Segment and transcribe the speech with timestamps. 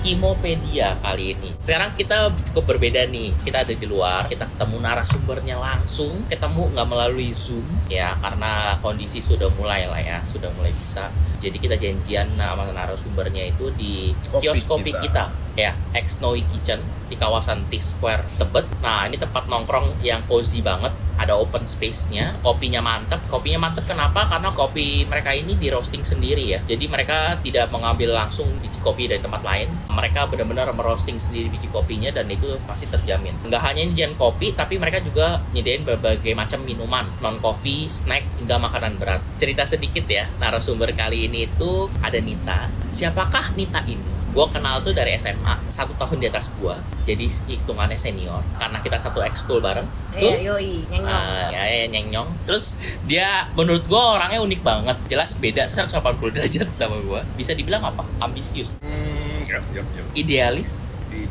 [0.00, 1.50] Kimopedia kali ini.
[1.60, 3.32] Sekarang kita cukup berbeda nih.
[3.44, 9.20] Kita ada di luar, kita ketemu narasumbernya langsung, ketemu nggak melalui Zoom ya karena kondisi
[9.20, 11.12] sudah mulai lah ya, sudah mulai bisa.
[11.40, 15.00] Jadi kita janjian sama narasumbernya itu di Kopi kios kopi kita.
[15.00, 15.24] kita
[15.56, 18.66] ya Ex Snowy Kitchen di kawasan T Square Tebet.
[18.80, 23.20] Nah ini tempat nongkrong yang cozy banget, ada open space-nya, kopinya mantep.
[23.28, 24.24] Kopinya mantep kenapa?
[24.24, 26.58] Karena kopi mereka ini di roasting sendiri ya.
[26.64, 29.68] Jadi mereka tidak mengambil langsung biji kopi dari tempat lain.
[29.92, 33.36] Mereka benar-benar merosting sendiri biji kopinya dan itu pasti terjamin.
[33.44, 38.56] Nggak hanya nyediain kopi, tapi mereka juga nyediain berbagai macam minuman, non kopi, snack hingga
[38.56, 39.20] makanan berat.
[39.36, 42.72] Cerita sedikit ya, narasumber kali ini itu ada Nita.
[42.96, 44.19] Siapakah Nita ini?
[44.30, 48.94] Gue kenal tuh dari SMA satu tahun di atas gue jadi hitungannya senior karena kita
[48.94, 49.86] satu ekskul bareng.
[50.14, 50.34] Iya, tuh.
[50.38, 51.10] yoi, nyengong.
[51.10, 52.78] Ah, ya, ya nyeng nyong terus
[53.10, 54.96] dia menurut gue orangnya unik banget.
[55.10, 55.90] Jelas beda 180
[56.30, 58.06] derajat sama gue bisa dibilang apa?
[58.22, 58.78] Ambisius.
[58.78, 60.06] Hmm, yap, yap, yap.
[60.14, 60.89] idealis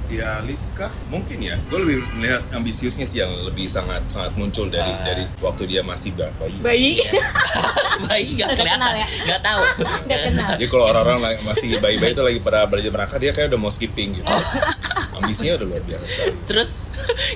[0.09, 0.89] Idealis kah?
[1.07, 1.53] Mungkin ya.
[1.69, 5.05] Gue lebih melihat ambisiusnya sih yang lebih sangat sangat muncul dari Ah.
[5.05, 6.57] dari waktu dia masih bayi.
[6.59, 6.91] Bayi.
[8.09, 9.07] bayi gak Nggak kelihatan kenal ya?
[9.21, 9.61] nggak tahu
[10.07, 10.49] Nggak kenal.
[10.55, 13.69] Jadi kalau orang-orang lagi- masih bayi-bayi itu lagi pada belajar merangkak dia kayak udah mau
[13.69, 14.27] skipping gitu.
[15.19, 16.33] Ambisinya udah luar biasa sekali.
[16.47, 16.71] Terus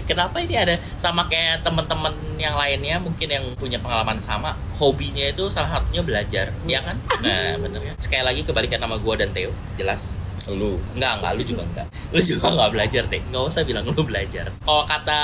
[0.04, 5.46] kenapa ini ada sama kayak teman-teman yang lainnya mungkin yang punya pengalaman sama hobinya itu
[5.48, 6.96] salah satunya belajar, ya kan?
[7.20, 7.96] Nah bener kan?
[8.00, 10.76] Sekali lagi kebalikan nama gua dan Theo, jelas Lu.
[10.92, 11.88] Enggak, enggak, lu juga enggak.
[12.12, 13.22] Lu juga enggak belajar, Teh.
[13.24, 14.46] Enggak usah bilang lu belajar.
[14.60, 15.20] Kalau kata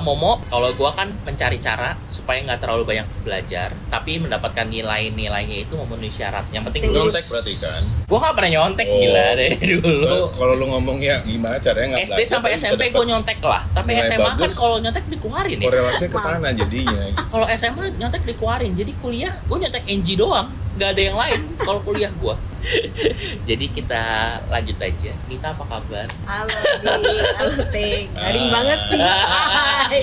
[0.00, 5.74] Momo, kalau gua kan mencari cara Supaya nggak terlalu banyak belajar Tapi mendapatkan nilai-nilainya itu
[5.74, 6.46] memenuhi syarat.
[6.50, 7.12] Yang penting lulus.
[7.12, 7.82] Nyontek berarti kan?
[8.06, 8.98] Gua nggak pernah nyontek, Oh.
[8.98, 9.90] gila dari dulu.
[10.00, 13.38] So, kalau lu ngomongnya gimana caranya nggak SD belajar, sampai tapi bisa SMP gue nyontek
[13.42, 13.62] lah.
[13.70, 15.66] Tapi nilai SMA kan kalau nyontek dikeluarin ya.
[15.66, 17.02] Korelasinya ke sana jadinya.
[17.32, 18.72] Kalau SMA nyontek dikeluarin.
[18.74, 20.48] Jadi kuliah gue nyontek NG doang.
[20.78, 21.40] Nggak ada yang lain.
[21.58, 22.34] Kalau kuliah gua
[23.48, 24.02] jadi kita
[24.46, 27.16] lanjut aja Nita apa kabar Halo, Di.
[27.34, 28.04] Halo, Ting.
[28.10, 28.52] Garing Ah.
[28.52, 29.00] banget sih.
[29.00, 30.02] Hai.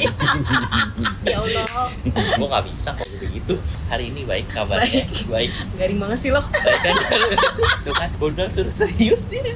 [1.28, 1.88] ya Allah.
[2.36, 3.54] gua nggak bisa kalau begitu
[3.88, 6.42] hari ini baik kabarnya baik Garing banget sih lo.
[6.42, 6.96] baik kan
[7.84, 9.54] tuh kan udah suruh serius dia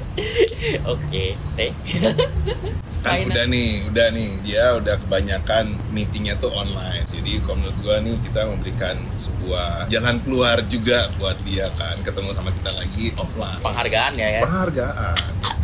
[0.83, 1.25] oke
[1.55, 1.71] teh
[3.01, 7.95] kan udah nih udah nih dia udah kebanyakan meetingnya tuh online jadi kalau menurut gua
[7.99, 13.59] nih kita memberikan sebuah jalan keluar juga buat dia kan ketemu sama kita lagi offline
[13.59, 15.15] penghargaan ya ya penghargaan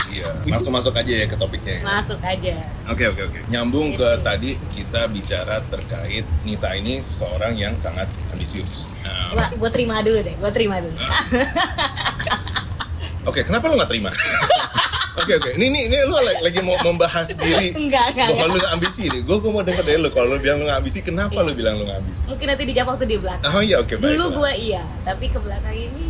[0.09, 1.81] iya langsung masuk aja ya ke topiknya ya.
[1.85, 2.55] Masuk aja.
[2.89, 3.39] Oke oke oke.
[3.53, 4.21] Nyambung Yes, ke yes.
[4.25, 8.89] tadi kita bicara terkait Nita ini seseorang yang sangat ambisius.
[9.05, 10.33] Nah, Gua, gua terima dulu deh.
[10.41, 10.95] Gua terima dulu.
[13.29, 14.09] Oke, kenapa lu nggak terima?
[15.17, 15.49] Oke oke.
[15.57, 19.21] Ini, ini ini lu lagi, mau membahas diri Enggak, enggak, bahwa lu ambisi nih.
[19.25, 21.81] Gue gue mau denger dari lu kalau lu bilang lu nggak ambisi, kenapa lu bilang
[21.81, 22.23] lu nggak ambisi?
[22.29, 23.49] Mungkin nanti dijawab waktu di belakang.
[23.49, 24.13] Oh iya oke baik.
[24.13, 26.07] Dulu gua iya, tapi ke belakang ini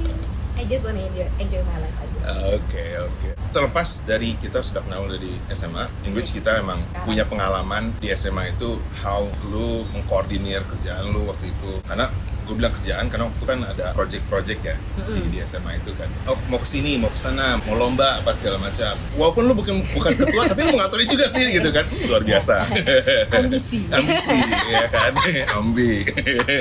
[0.57, 2.35] I just wanna enjoy, enjoy my life aja sih.
[2.59, 3.29] Oke oke.
[3.47, 8.53] Terlepas dari kita sudah kenal dari SMA, in which kita memang punya pengalaman di SMA
[8.53, 11.71] itu how lu mengkoordinir kerjaan lu waktu itu.
[11.83, 12.11] Karena
[12.47, 16.07] gue bilang kerjaan karena waktu itu kan ada project-project ya di, di SMA itu kan.
[16.27, 18.95] Oh mau ke sini, mau ke sana, mau lomba apa segala macam.
[19.19, 21.83] Walaupun lu bukan bukan ketua, tapi lu ngatur juga sendiri gitu kan.
[22.07, 22.63] Luar biasa.
[23.35, 23.83] Ambisi.
[23.95, 24.35] Ambisi
[24.71, 25.11] ya kan.
[25.59, 26.07] Ambi.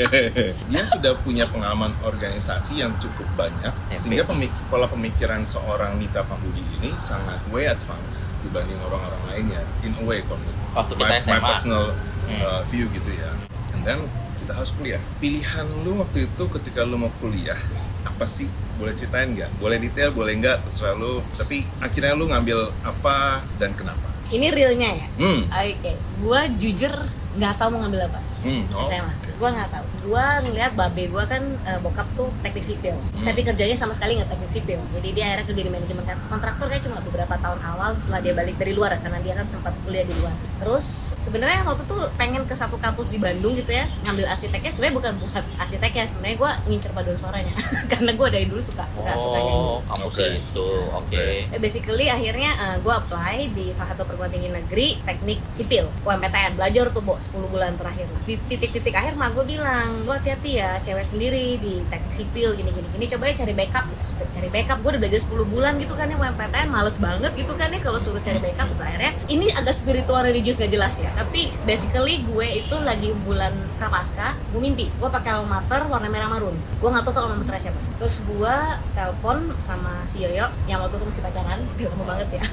[0.74, 6.62] Dia sudah punya pengalaman organisasi yang cukup banyak sehingga pemik- pola pemikiran seorang Nita Pambudi
[6.78, 11.12] ini sangat way advance dibanding orang-orang lainnya in a way kalau menurut- Waktu kita my,
[11.12, 11.40] my SMA.
[11.42, 11.84] personal
[12.26, 12.42] Hmm.
[12.42, 13.30] uh, view gitu ya
[13.70, 14.02] and then
[14.36, 17.56] kita harus kuliah pilihan lu waktu itu ketika lu mau kuliah
[18.02, 22.58] apa sih boleh ceritain nggak boleh detail boleh nggak terserah lu tapi akhirnya lu ngambil
[22.82, 23.16] apa
[23.56, 25.06] dan kenapa Ini realnya ya.
[25.16, 26.90] hmm Oke, gua jujur
[27.32, 28.18] nggak tahu mau ngambil apa.
[28.46, 29.10] Hmm oh, SMA.
[29.10, 29.30] oke.
[29.36, 29.84] Gua nggak tahu.
[30.06, 33.26] Gua ngeliat babe gua kan eh, bokap tuh teknik sipil, Hmm.
[33.26, 34.80] tapi kerjanya sama sekali nggak teknik sipil.
[34.92, 38.32] Jadi dia akhirnya kerja di manajemen kan- kontraktor kayak cuma beberapa tahun awal setelah dia
[38.32, 40.32] balik dari luar karena dia kan sempat kuliah di luar.
[40.56, 40.86] Terus
[41.18, 45.12] sebenarnya waktu tuh pengen ke satu kampus di Bandung gitu ya, ngambil arsiteknya sebenarnya bukan
[45.18, 47.52] buat arsiteknya, sebenarnya gua ngincer paduan suaranya
[47.92, 49.52] karena gua dari dulu suka suka suka nyanyi.
[49.52, 50.26] oh kamu Oke.
[50.30, 55.84] itu oke Eh, Basically akhirnya gue apply di salah satu perguruan tinggi negeri teknik sipil
[56.02, 60.62] UMPTN belajar tuh bo 10 bulan terakhir di titik-titik akhir mah gue bilang lu hati-hati
[60.62, 63.84] ya cewek sendiri di teknik sipil gini gini gini coba ya cari backup.
[64.32, 67.68] Cari backup gue udah belajar 10 bulan gitu kan ya UMPTN males banget gitu kan
[67.74, 68.82] ya kalau suruh cari backup gitu.
[68.82, 74.38] Akhirnya ini agak spiritual religius gak jelas ya tapi basically gue itu lagi bulan prapaskah
[74.54, 77.58] gue mimpi gue pakai alma mater warna merah marun gue nggak tahu tuh alma mater
[77.58, 77.80] siapa.
[77.98, 78.56] Terus gue
[78.94, 82.44] telepon sama si Yoyo yang waktu itu masih pacaran udah lama banget ya.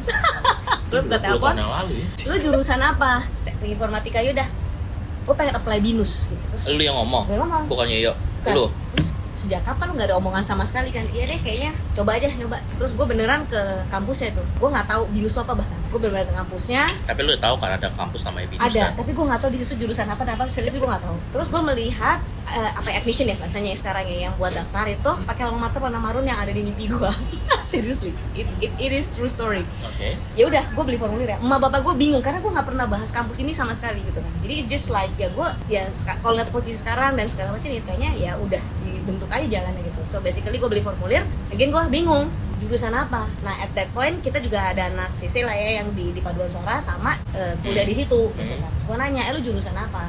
[0.90, 1.66] Terus gue 20 telepon ya?
[2.30, 3.26] Lu jurusan apa?
[3.46, 4.63] Teknik informatika yaudah
[5.24, 6.44] gue pengen apply binus gitu.
[6.52, 7.24] Terus lu yang ngomong?
[7.28, 7.64] Gue ngomong.
[7.72, 7.98] Bukannya
[8.44, 8.54] Bukan.
[8.54, 8.66] lu?
[8.92, 11.06] Terus sejak kapan nggak ada omongan sama sekali kan?
[11.10, 12.58] Iya deh kayaknya coba aja nyoba.
[12.78, 14.46] Terus gue beneran ke kampusnya tuh.
[14.62, 15.78] Gue nggak tahu binus apa bahkan.
[15.90, 16.84] Gue beneran ke kampusnya.
[17.10, 19.04] Tapi lu tahu kan ada kampus namanya Binus ada kan?
[19.04, 20.22] tapi gue nggak tahu di situ jurusan apa.
[20.24, 21.18] Apa serius gue nggak tahu.
[21.34, 22.18] Terus gue melihat
[22.50, 25.68] eh, apa ya, admission ya bahasanya yang sekarang ya yang buat daftar itu pakai alma
[25.68, 27.12] mater warna marun yang ada di mimpi gue
[27.72, 29.64] seriously it, it, it is true story.
[29.88, 30.14] Oke.
[30.36, 31.38] ya udah gue beli formulir ya.
[31.40, 34.34] Emak bapak gue bingung karena gue nggak pernah bahas kampus ini sama sekali gitu kan.
[34.46, 35.88] Jadi it just like ya gue ya
[36.22, 38.62] kalau lihat posisi sekarang dan segala macam ya kayaknya ya udah
[39.04, 40.02] dibentuk aja jalannya gitu.
[40.08, 41.22] So basically gue beli formulir
[41.52, 42.32] again gue bingung
[42.64, 43.28] jurusan apa?
[43.44, 46.48] Nah at that point kita juga ada anak sisi lah ya yang di di paduan
[46.48, 48.70] suara sama eh, kuliah di situ gitu kan.
[48.72, 50.08] Terus gue nanya eh lu jurusan apa?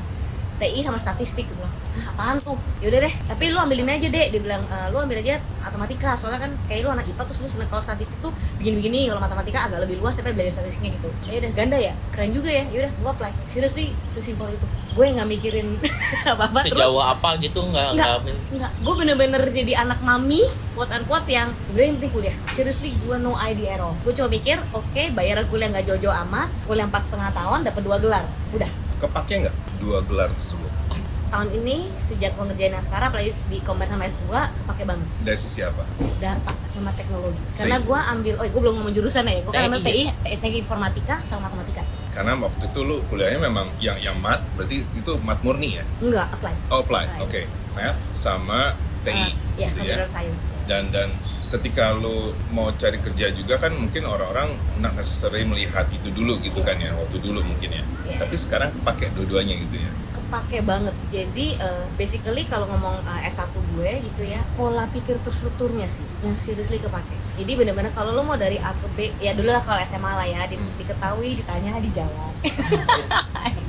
[0.55, 1.50] TI sama statistik.
[1.50, 1.58] Gitu
[1.99, 2.55] Hah, apaan tuh?
[2.79, 5.43] Yaudah deh tapi lu ambilin aja deh dia bilang "Eh, lu ambil aja
[5.75, 8.31] matematika soalnya kan kayak lu anak IPA terus lu seneng kalau statistik tuh
[8.62, 12.31] begini-begini kalau matematika agak lebih luas tapi belajar statistiknya gitu ya udah ganda ya keren
[12.31, 15.69] juga ya yaudah gua apply seriously sesimpel itu gue nggak mikirin
[16.38, 18.71] apa-apa terus Sejauh apa gitu nggak Enggak, nggak enggak.
[18.87, 20.43] Gue bener-bener jadi anak mami,
[20.79, 22.37] quote unquote yang udah yang penting kuliah.
[22.47, 23.94] Seriously, gue no idea at all.
[24.06, 27.97] Gue cuma mikir, oke, bayaran kuliah nggak jojo amat, kuliah empat setengah tahun dapat dua
[27.99, 28.25] gelar,
[28.55, 28.70] udah.
[29.03, 30.70] Kepake nggak dua gelar tersebut?
[31.14, 35.38] Setahun ini sejak gue ngerjain yang sekarang, apalagi di compare sama S2, kepake banget Dari
[35.38, 35.87] sisi apa?
[36.19, 37.38] data sama teknologi.
[37.55, 40.11] Karena gue ambil, oh gue belum ngomong jurusan ya, gue kan ambil TI.
[40.11, 41.87] TI, teknik informatika sama matematika.
[42.11, 45.84] Karena waktu itu lu kuliahnya memang yang yang mat, berarti itu mat murni ya?
[46.00, 46.55] Enggak, apply.
[46.69, 47.06] Oh, applied.
[47.08, 47.22] Applied.
[47.22, 47.43] Oke.
[47.72, 49.14] Math sama TI.
[49.14, 50.50] Uh, ya, gitu computer science.
[50.64, 51.06] dan dan
[51.49, 56.58] ketika lu mau cari kerja juga kan mungkin orang-orang nggak necessary melihat itu dulu gitu
[56.58, 58.19] kan ya waktu dulu mungkin ya Iya.
[58.19, 59.90] tapi sekarang kepake dua-duanya gitu ya
[60.34, 60.94] kepake banget.
[61.14, 66.34] Jadi eh, basically kalau ngomong eh, S1 gue gitu ya pola pikir terstrukturnya sih yang
[66.34, 67.14] seriously kepake.
[67.38, 70.26] Jadi bener-bener kalau lo mau dari A ke B ya dulu lah kalau SMA lah
[70.26, 72.33] ya di- diketahui ditanya dijawab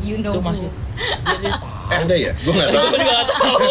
[0.06, 1.50] you know itu masih jadi
[1.86, 2.31] eh ada ya?
[2.42, 2.88] Gue nggak tahu.
[2.88, 3.68] gue juga gak tahu.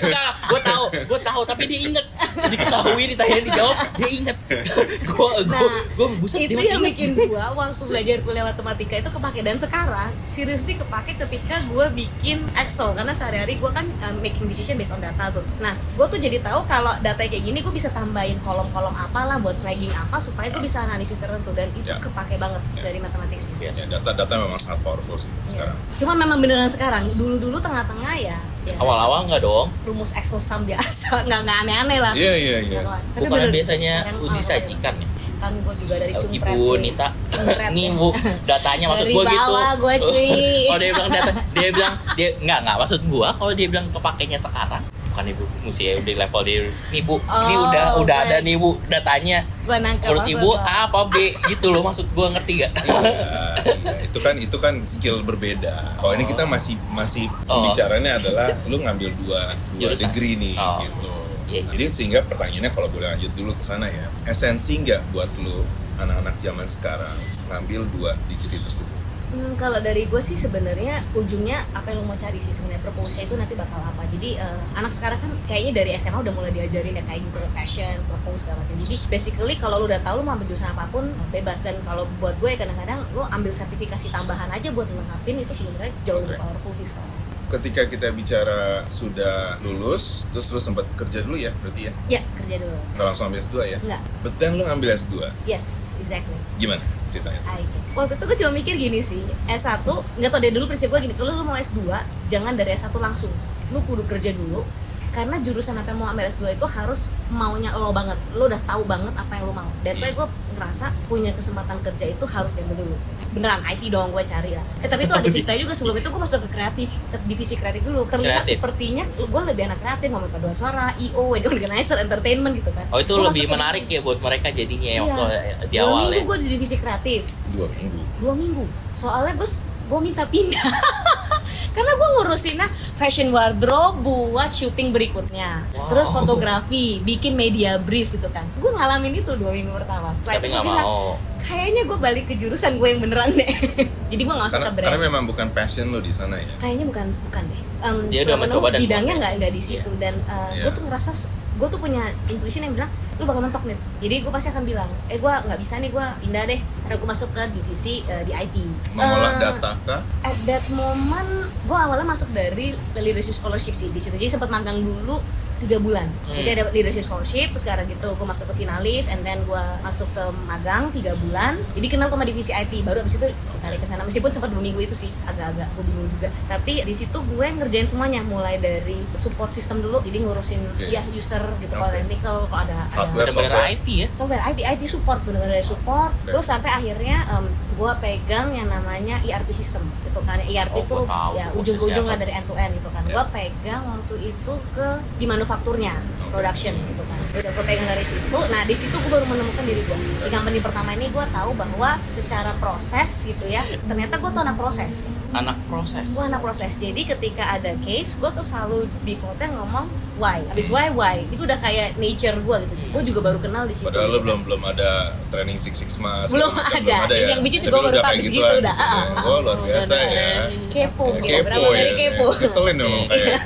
[0.00, 0.84] Enggak gue tahu.
[1.04, 2.06] Gue tahu tapi dia inget
[2.48, 5.60] diketahui ditanya dijawab dia inget gue gue Nah,
[5.92, 9.40] gue buset itu yang bikin gua waktu belajar kuliah matematika itu kepake.
[9.44, 12.96] Dan sekarang seriously kepake ketika gua bikin Excel.
[12.96, 15.44] Karena sehari-hari gua kan uh, making decision based on data tuh.
[15.60, 19.58] Nah gua tuh jadi tahu kalau data kayak gini gua bisa tambahin kolom-kolom apalah buat
[19.58, 21.50] flagging apa supaya gua bisa analisis tertentu.
[21.52, 22.00] Dan itu Ya.
[22.00, 22.88] kepake banget Ya.
[22.88, 23.80] dari matematiknya Biasa.
[23.84, 25.68] ya data-data memang sangat powerful sih Iya.
[25.68, 27.02] sekarang Cuma memang beneran sekarang.
[27.12, 32.12] Dulu-dulu tengah-tengah ya, ya awal-awal enggak dong rumus Excel sum biasa, nggak nggak aneh-aneh lah.
[32.12, 33.94] iya iya iya Nggak- bener- biasanya
[34.30, 35.08] disajikan ya
[35.38, 36.50] Kan gue juga dari Oh, Cumpret.
[36.50, 36.78] Ibu cuy.
[36.82, 37.08] Nita
[37.70, 37.94] nih ya.
[37.94, 38.08] bu
[38.42, 40.66] datanya maksud gue gitu bawah gua, cuy.
[40.70, 44.34] oh dia bilang data dia bilang dia nggak nggak maksud gua kalau dia bilang kepakainya
[44.36, 46.58] sekarang bukan ibu mesti ya udah level dia
[46.88, 49.38] nih bu ini Oh, udah udah ada nih bu datanya
[49.68, 50.58] Gua nangkep menurut ibu lo.
[50.58, 53.92] A apa B gitu loh maksud gua ngerti gak Iya, iya.
[54.02, 55.94] itu kan itu kan skill berbeda.
[55.94, 57.60] Kalau ini kita masih masih Oh.
[57.60, 60.08] pembicaranya adalah lu ngambil dua dua Jurusan.
[60.08, 60.80] degree nih Oh.
[60.80, 61.12] gitu.
[61.46, 65.28] Iya, Nah, Jadi sehingga pertanyaannya kalau boleh lanjut dulu ke sana ya, esensi nggak buat
[65.38, 65.64] lu
[65.96, 67.16] anak-anak zaman sekarang
[67.46, 68.97] ngambil dua degree tersebut?
[69.28, 72.80] Hmm, kalau dari gue sih sebenarnya ujungnya apa yang lo mau cari sih sebenarnya?
[72.80, 74.00] Purpose itu nanti bakal apa?
[74.08, 78.00] Jadi eh, anak sekarang kan kayaknya dari SMA udah mulai diajarin ya kayak gitu passion
[78.08, 78.80] purpose segala macam.
[78.88, 81.60] Jadi basically kalau lo udah tahu lo mau ambil jurusan apa pun bebas.
[81.60, 86.24] Dan kalau buat gue kadang-kadang lo ambil sertifikasi tambahan aja buat melengkapin itu sebenarnya jauh
[86.24, 86.44] lebih Oke.
[86.48, 87.12] powerful sih sekarang.
[87.48, 91.92] Ketika kita bicara sudah lulus, terus lu sempat kerja dulu ya berarti ya?
[92.08, 92.76] ya kerja dulu.
[92.96, 93.78] Nggak langsung ambil S2 ya?
[93.80, 96.36] enggak But then lu ngambil S2, yes exactly.
[96.60, 97.40] Gimana ceritanya?
[97.48, 97.82] I get.
[97.96, 101.14] Waktu itu gue cuma mikir gini sih S1, nggak tau dari dulu prinsip gue gini
[101.18, 101.82] Kalau lu mau S2,
[102.30, 103.32] jangan dari S1 langsung
[103.74, 104.62] Lu kudu kerja dulu
[105.10, 108.14] Karena jurusan apa yang mau ambil S2 itu harus maunya lo banget.
[108.32, 109.66] Lo udah tahu banget apa yang lo mau.
[109.80, 112.96] That's why gue ngerasa punya kesempatan kerja itu harus diambil dulu.
[113.28, 114.64] Beneran IT dong gue cari lah.
[114.78, 117.82] Eh, Tapi itu ada cerita juga sebelum itu gue masuk ke kreatif Ke divisi kreatif
[117.82, 118.04] dulu.
[118.04, 118.56] Terlihat Kreatif.
[118.56, 122.88] sepertinya gue lebih anak kreatif Ngomong paduan suara, IO, wedding organizer, entertainment gitu kan.
[122.88, 125.12] Oh itu Gua lebih menarik ya buat mereka jadinya ya Iya.
[125.12, 125.24] waktu
[125.64, 126.24] di Dua awal minggu ya.
[126.24, 127.22] gue di divisi kreatif.
[127.50, 128.00] Dua minggu.
[128.18, 128.64] dua minggu.
[128.92, 129.48] Soalnya gue
[129.88, 130.68] gue minta pindah
[131.78, 135.62] karena gue ngurusinnya fashion wardrobe buat syuting berikutnya.
[135.70, 135.88] Wow.
[135.88, 138.42] terus fotografi bikin media brief gitu kan.
[138.56, 140.10] Gue ngalamin itu dua minggu pertama.
[140.10, 141.14] Setelah tapi itu gue bilang mau.
[141.38, 143.46] Kayaknya gue balik ke jurusan gue yang beneran deh.
[144.10, 145.06] Jadi gue nggak Karena, suka karena brand.
[145.06, 146.48] memang bukan passion lu di sana ya.
[146.58, 147.62] kayaknya bukan bukan deh.
[147.78, 149.90] Em, Dia udah selama mencoba ini dan bidangnya nggak nggak di situ.
[149.96, 150.14] Dan
[150.50, 150.62] Iya.
[150.66, 151.10] gue tuh ngerasa
[151.54, 153.74] gue tuh punya intuition yang bilang lu bakal mentok nih.
[153.98, 156.60] Jadi gue pasti akan bilang eh gue nggak bisa nih gue pindah deh.
[156.80, 158.56] Karena gue masuk ke divisi eh, di IT
[158.92, 160.00] Mengolah Eh, data kah?
[160.22, 164.14] at that moment gue awalnya masuk dari leadership scholarship sih di situ.
[164.14, 165.18] Jadi sempat magang dulu
[165.58, 166.06] tiga bulan.
[166.22, 166.38] Hmm.
[166.38, 170.06] jadi ada leadership scholarship terus sekarang gitu gue masuk ke finalis and then gue masuk
[170.08, 171.58] ke magang tiga bulan.
[171.74, 173.26] Jadi kenal sama divisi IT baru abis itu
[173.68, 176.94] tarik ke sana meskipun sempat dua minggu itu sih agak-agak gue bingung juga tapi di
[176.94, 180.88] situ gue ngerjain semuanya mulai dari support system dulu jadi ngurusin Oke.
[180.88, 182.00] ya user gitu kalau Oke.
[182.00, 183.28] technical kalau ada ada Hardware.
[183.28, 183.68] software.
[183.68, 186.32] IT ya software IT IT support benar-benar dari support Oke.
[186.32, 187.44] terus sampai akhirnya em,
[187.76, 192.16] gue pegang yang namanya ERP system gitu kan ERP Oh, itu tahu ya ujung-ujung lah
[192.16, 193.14] dari end to end gitu kan Ya.
[193.14, 196.32] gue pegang waktu itu ke di manufakturnya Oke.
[196.32, 197.02] production gitu
[197.38, 198.38] udah gue pegang dari situ.
[198.50, 201.96] Nah di situ gue baru menemukan diri gue di company pertama ini gue tahu bahwa
[202.10, 205.22] secara proses gitu ya ternyata gue tuh anak proses.
[205.30, 206.06] Anak proses.
[206.10, 206.72] Gue anak proses.
[206.76, 209.86] Jadi ketika ada case gue tuh selalu defaultnya ngomong
[210.18, 213.72] why habis why why itu udah kayak nature gue gitu gue juga baru kenal di
[213.72, 214.24] situ Padahal lo gitu.
[214.26, 214.90] belum belum ada
[215.28, 216.28] training Six Six Mas.
[216.28, 217.06] Belum ada.
[217.12, 218.74] Yang which is gua baru tahu segitu udah.
[218.74, 219.22] Ah, ah.
[219.24, 220.30] Oh luar biasa Udah, ya.
[220.68, 221.78] kepo gitu Kepo ya.
[221.78, 223.38] kali kepo Keselin dong kayak.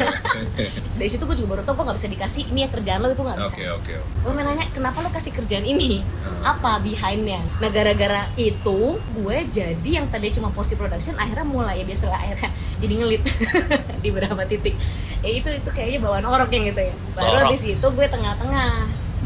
[0.94, 3.20] dari situ gue juga baru tau gue gak bisa dikasih ini ya kerjaan lo itu
[3.20, 3.94] gak bisa Oke oke.
[3.98, 6.48] gue nanya kenapa lo kasih kerjaan ini Hmm.
[6.48, 11.84] apa behindnya nah gara-gara itu gue jadi yang tadi cuma porsi production akhirnya mulai ya
[11.84, 13.22] biasalah akhirnya jadi ngelit
[14.02, 14.74] di beberapa titik
[15.22, 16.94] ya itu itu kayaknya bawaan orok yang gitu ya.
[17.14, 17.42] Baru Orok.
[17.48, 18.70] habis itu gue tengah-tengah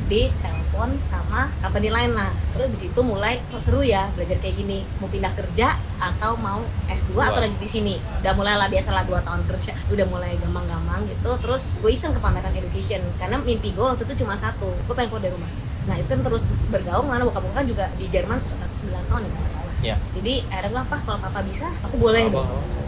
[0.06, 2.30] di telepon sama company lain lah.
[2.52, 4.84] Terus habis itu mulai oh, seru ya belajar kayak gini.
[5.00, 7.94] Mau pindah kerja atau mau S2 atau lagi di sini?
[8.22, 9.72] Udah mulai lah biasalah dua tahun kerja.
[9.88, 11.30] Udah mulai gampang-gampang gitu.
[11.40, 13.00] Terus gue iseng ke pameran education.
[13.16, 16.22] Karena mimpi gue waktu itu cuma satu gue pengen keluar dari rumah nah itu yang
[16.22, 18.58] terus bergaung karena bokap gue kan juga di Jerman 9
[19.06, 19.74] tahun ya nggak salah.
[19.80, 22.26] Ya jadi akhirnya bilang pak kalau papa bisa aku boleh.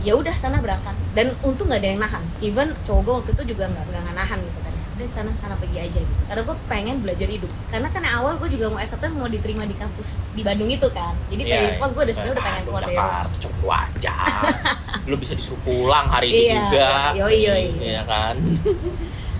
[0.02, 0.94] Ya udah sana berangkat.
[1.12, 2.22] Dan untung nggak ada yang nahan.
[2.38, 4.74] Even cowok gue waktu itu juga nggak nggak nahan gitu kan.
[4.98, 6.14] Udah sana sana pergi aja gitu.
[6.26, 7.50] Karena gue pengen belajar hidup.
[7.70, 11.14] Karena kan awal gue juga mau S1 mau diterima di kampus di Bandung itu kan.
[11.30, 14.26] Jadi Iya, dari default gue udah sebenarnya udah pengen keluar dari Jakarta cuma dua jam.
[15.08, 16.90] Lu bisa disuruh pulang hari ini Iya, juga.
[17.14, 17.66] Yoi, yoi.
[17.78, 18.34] Iya kan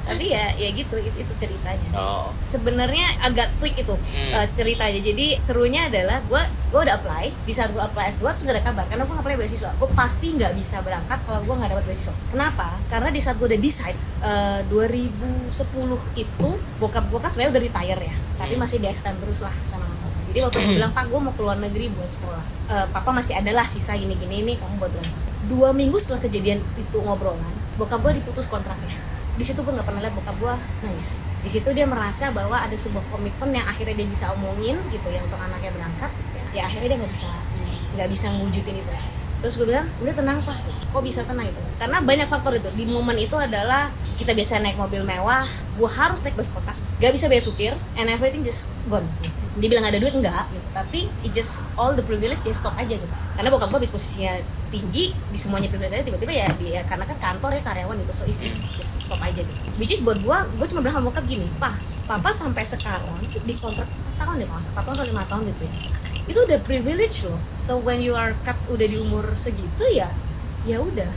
[0.09, 2.01] tapi ya ya gitu itu, itu ceritanya sih.
[2.01, 2.33] Oh.
[2.39, 4.33] Sebenarnya agak tweak itu Hmm.
[4.35, 4.99] uh, ceritanya.
[4.99, 8.65] Jadi serunya adalah gue gue udah apply di saat gue apply S2 terus gak ada
[8.65, 9.71] kabar karena gue apply beasiswa.
[9.77, 12.15] Gue pasti nggak bisa berangkat kalau gue nggak dapat beasiswa.
[12.29, 12.73] Kenapa?
[12.89, 15.53] Karena di saat gue udah decide uh, 2010
[16.17, 16.49] itu
[16.79, 18.63] bokap gue kan sebenarnya udah retire ya tapi Hmm.
[18.63, 21.57] masih di extend terus lah sama papa jadi waktu gue bilang pak gue mau keluar
[21.57, 22.45] negeri buat sekolah.
[22.69, 25.17] Uh, papa masih ada lah sisa gini gini ini kamu buat berangkat
[25.49, 27.41] dua minggu setelah kejadian itu ngobrolan
[27.75, 28.95] bokap gue diputus kontraknya
[29.39, 31.23] di situ gue nggak pernah lihat bokap gue nangis.
[31.47, 35.23] Di situ dia merasa bahwa ada sebuah komitmen yang akhirnya dia bisa omongin gitu yang
[35.23, 37.29] untuk anaknya berangkat ya, ya akhirnya dia nggak bisa
[37.95, 38.93] nggak bisa ngewujudin itu.
[39.39, 40.59] Terus gue bilang udah tenang pak.
[40.91, 41.63] Kok bisa tenang itu?
[41.79, 42.67] Karena banyak faktor itu.
[42.75, 43.87] Di momen itu adalah
[44.19, 45.47] kita biasa naik mobil mewah
[45.79, 49.07] gue harus naik bus kota gak bisa bayar supir and everything just gone
[49.59, 50.69] dia bilang ada duit enggak gitu.
[50.71, 53.11] Tapi it just all the privilege dia stop aja gitu.
[53.35, 54.39] Karena bokap gue posisinya
[54.69, 58.13] tinggi di semuanya privilege aja tiba-tiba ya dia karena kan kantor ya karyawan gitu.
[58.15, 59.61] So it's just, just stop aja gitu.
[59.77, 61.75] Which is buat gue gue cuma bilang sama bokap gini pak
[62.09, 63.85] papa sampai sekarang di kontrak
[64.17, 65.73] 4 tahun ya nggak salah 4 tahun atau 5 tahun gitu ya.
[66.29, 67.41] Itu udah privilege loh.
[67.61, 70.09] So when you are cut udah di umur segitu ya
[70.65, 71.09] ya udah.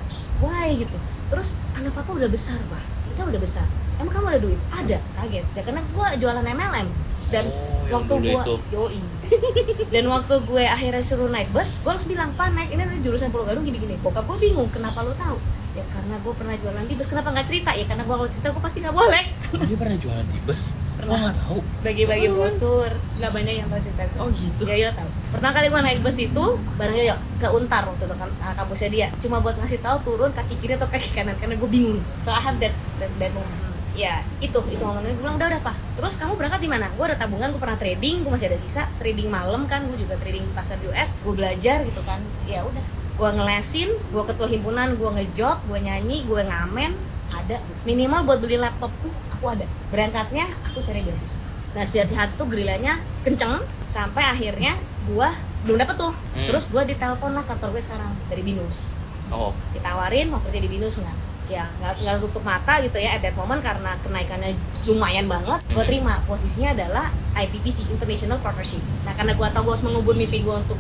[0.42, 0.98] Why gitu?
[1.30, 3.68] Terus anak papa udah besar pak kita udah besar.
[3.96, 4.60] Emang kamu ada duit?
[4.72, 4.98] Ada.
[5.14, 5.46] Kaget.
[5.52, 6.88] Ya karena gua jualan MLM
[7.30, 7.46] dan
[7.92, 8.56] Oh, waktu itu.
[8.72, 9.00] yoi.
[9.94, 12.72] Dan waktu gue akhirnya suruh naik bus gue langsung bilang pak naik.
[12.72, 15.36] Ini nanti jurusan Pulau Gadung gini gini bokap gue bingung kenapa lo tahu?
[15.72, 17.06] Ya karena gue pernah jualan di bus.
[17.06, 17.76] Kenapa nggak cerita?
[17.76, 19.24] Ya karena gue kalau cerita gue pasti nggak boleh.
[19.62, 21.18] Dia pernah jualan di bus Pernah.
[21.32, 25.10] Nggak tahu bagi-bagi brosur nggak banyak yang tahu cerita gue oh gitu Yoyo tahu.
[25.32, 26.46] Pertama kali gue naik bus itu
[26.78, 29.08] bareng Yoyo ke Untar waktu itu kan uh, kampusnya dia.
[29.18, 32.00] Cuma buat ngasih tahu turun kaki kiri atau kaki kanan karena gue bingung.
[32.20, 33.60] So I have that that, that moment.
[33.92, 35.76] Ya itu itu momennya gue bilang udah udah pak.
[36.00, 36.88] Terus kamu berangkat di mana?
[36.96, 40.16] Gue ada tabungan, gue pernah trading, gue masih ada sisa trading malam kan, gue juga
[40.16, 41.20] trading pasar US.
[41.20, 42.24] Gue belajar gitu kan.
[42.48, 42.86] Ya udah.
[43.20, 46.96] Gue ngelesin, gue ketua himpunan, gue ngejob, gue nyanyi, gue ngamen,
[47.36, 49.66] ada minimal buat beli laptopku aku ada.
[49.90, 51.34] Berangkatnya aku cari beasiswa.
[51.74, 52.94] Nah hati tuh gerilanya
[53.26, 53.58] kenceng
[53.90, 54.78] sampai akhirnya
[55.10, 55.34] gua
[55.66, 56.14] belum dapet tuh.
[56.38, 56.46] Hmm.
[56.48, 58.94] terus gua ditelepon lah kantor gue sekarang dari binus.
[59.34, 59.50] Oh.
[59.74, 61.18] Ditawarin mau kerja di binus nggak?
[61.50, 64.54] Ya nggak nggak tutup mata gitu ya at that moment karena kenaikannya
[64.86, 65.90] lumayan banget gue Hmm.
[65.90, 66.14] terima.
[66.24, 68.80] Posisinya adalah IPPC International Partnership.
[69.02, 70.78] Nah karena gue tahu gue harus mengubur mimpi gue untuk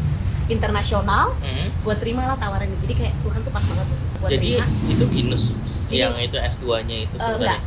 [0.48, 1.68] internasional Mhm.
[1.82, 2.77] gue terima lah tawaran itu.
[2.84, 3.88] Jadi kayak Tuhan tuh pas banget.
[3.89, 4.65] Gue jadi terima.
[4.91, 5.44] itu binus
[5.88, 7.60] Ini- yang itu S2 nya itu enggak enggak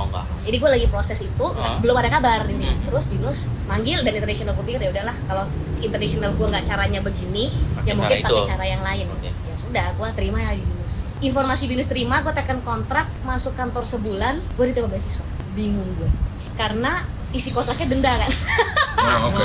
[0.00, 0.24] oh enggak.
[0.42, 1.76] Jadi gue lagi proses itu Ah.
[1.76, 2.80] belum ada kabar ini Hmm.
[2.82, 5.44] terus binus manggil dan international gue pikir ya udahlah kalau
[5.78, 9.04] international gue nggak caranya begini Pakai ya mungkin pakai cara yang lain.
[9.10, 9.28] Oke.
[9.28, 10.94] ya sudah gue terima ya di binus.
[11.20, 15.24] Informasi binus terima gue tekan kontrak masuk kantor sebulan gue diterima beasiswa.
[15.52, 16.08] Bingung gue
[16.54, 18.32] karena isi kontraknya denda kan?
[18.96, 19.44] Nah, oke.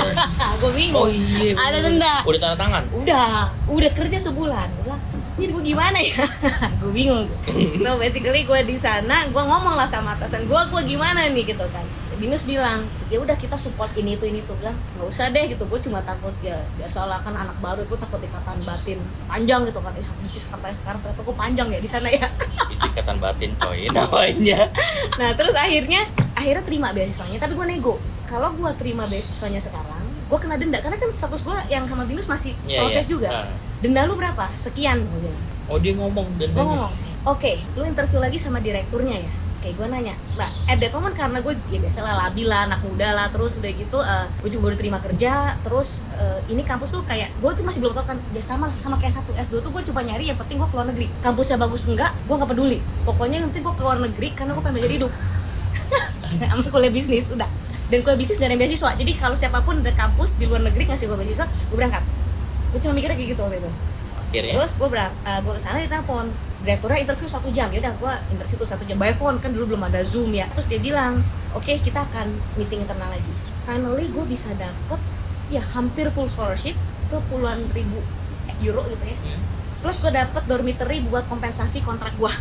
[0.58, 0.98] gue bingung.
[0.98, 2.20] Oh iya ada denda.
[2.22, 2.82] Udah tanda tangan?
[2.92, 3.30] Udah
[3.66, 4.66] udah kerja sebulan.
[4.74, 5.02] Gue bilang
[5.36, 6.24] ini gue gimana ya?
[6.80, 7.28] Gue bingung.
[7.76, 11.44] So basically gue di sana gue ngomong lah sama atasan gue gue gimana nih?
[11.44, 11.84] Gitu kan.
[12.16, 12.80] Binus bilang
[13.12, 15.68] ya udah kita support ini itu ini tuh bilang nggak usah deh gitu.
[15.68, 18.96] Gue cuma takut ya biasalah kan anak baru gue takut ikatan batin
[19.28, 19.92] panjang gitu kan.
[19.92, 22.24] Eh bisnis sampai sekarang ternyata gue panjang ya di sana ya.
[22.72, 24.72] Itu ikatan batin coy namanya.
[25.20, 28.00] Nah terus akhirnya akhirnya terima beasiswanya tapi gue nego.
[28.24, 30.80] Kalau gue terima beasiswanya sekarang gue kena denda.
[30.80, 33.12] Karena kan status gue yang sama Binus masih Iya, proses iya.
[33.12, 33.28] juga.
[33.30, 33.65] Ah.
[33.84, 34.48] Denda lu berapa?
[34.56, 35.04] Sekian.
[35.12, 36.94] Gue bilang oh dia ngomong dan gue ngomong
[37.26, 37.52] oke.
[37.74, 39.32] Lu interview lagi sama direkturnya ya?
[39.60, 40.14] Kayak gue nanya.
[40.38, 43.72] Nah at that moment karena gue ya biasalah labil lah anak muda lah terus udah
[43.74, 47.64] gitu eh, gue juga baru terima kerja terus eh, ini kampus tuh kayak gue tuh
[47.66, 50.30] masih belum tau kan ya sama lah sama kayak satu S2 tuh gue coba nyari
[50.30, 51.10] yang penting gue keluar negeri.
[51.20, 52.78] Kampusnya bagus enggak gue nggak peduli.
[53.02, 55.12] Pokoknya yang penting gue keluar negeri karena gue pengen belajar hidup.
[56.54, 57.50] Sama kuliah bisnis udah.
[57.86, 58.94] Dan kuliah bisnis dan beasiswa.
[58.94, 62.06] Jadi kalau siapa pun ada kampus di luar negeri ngasih gue beasiswa gue berangkat
[62.76, 63.70] gue cuma mikirnya kayak gitu waktu itu.
[64.20, 64.52] Akhirnya?
[64.52, 66.26] Terus gue berang uh, gue ke sana ditelepon.
[66.60, 67.72] Direkturnya interview satu jam.
[67.72, 68.96] Ya udah gue interview tuh satu jam.
[68.96, 70.44] By phone kan dulu belum ada zoom ya.
[70.52, 73.32] Terus dia bilang oke kita akan meeting internal lagi.
[73.64, 75.00] Finally gue bisa dapet
[75.48, 78.04] ya hampir full scholarship itu puluhan ribu
[78.58, 79.16] euro gitu ya.
[79.22, 79.40] Hmm,
[79.78, 82.32] plus gue dapet dormitory buat kompensasi kontrak gue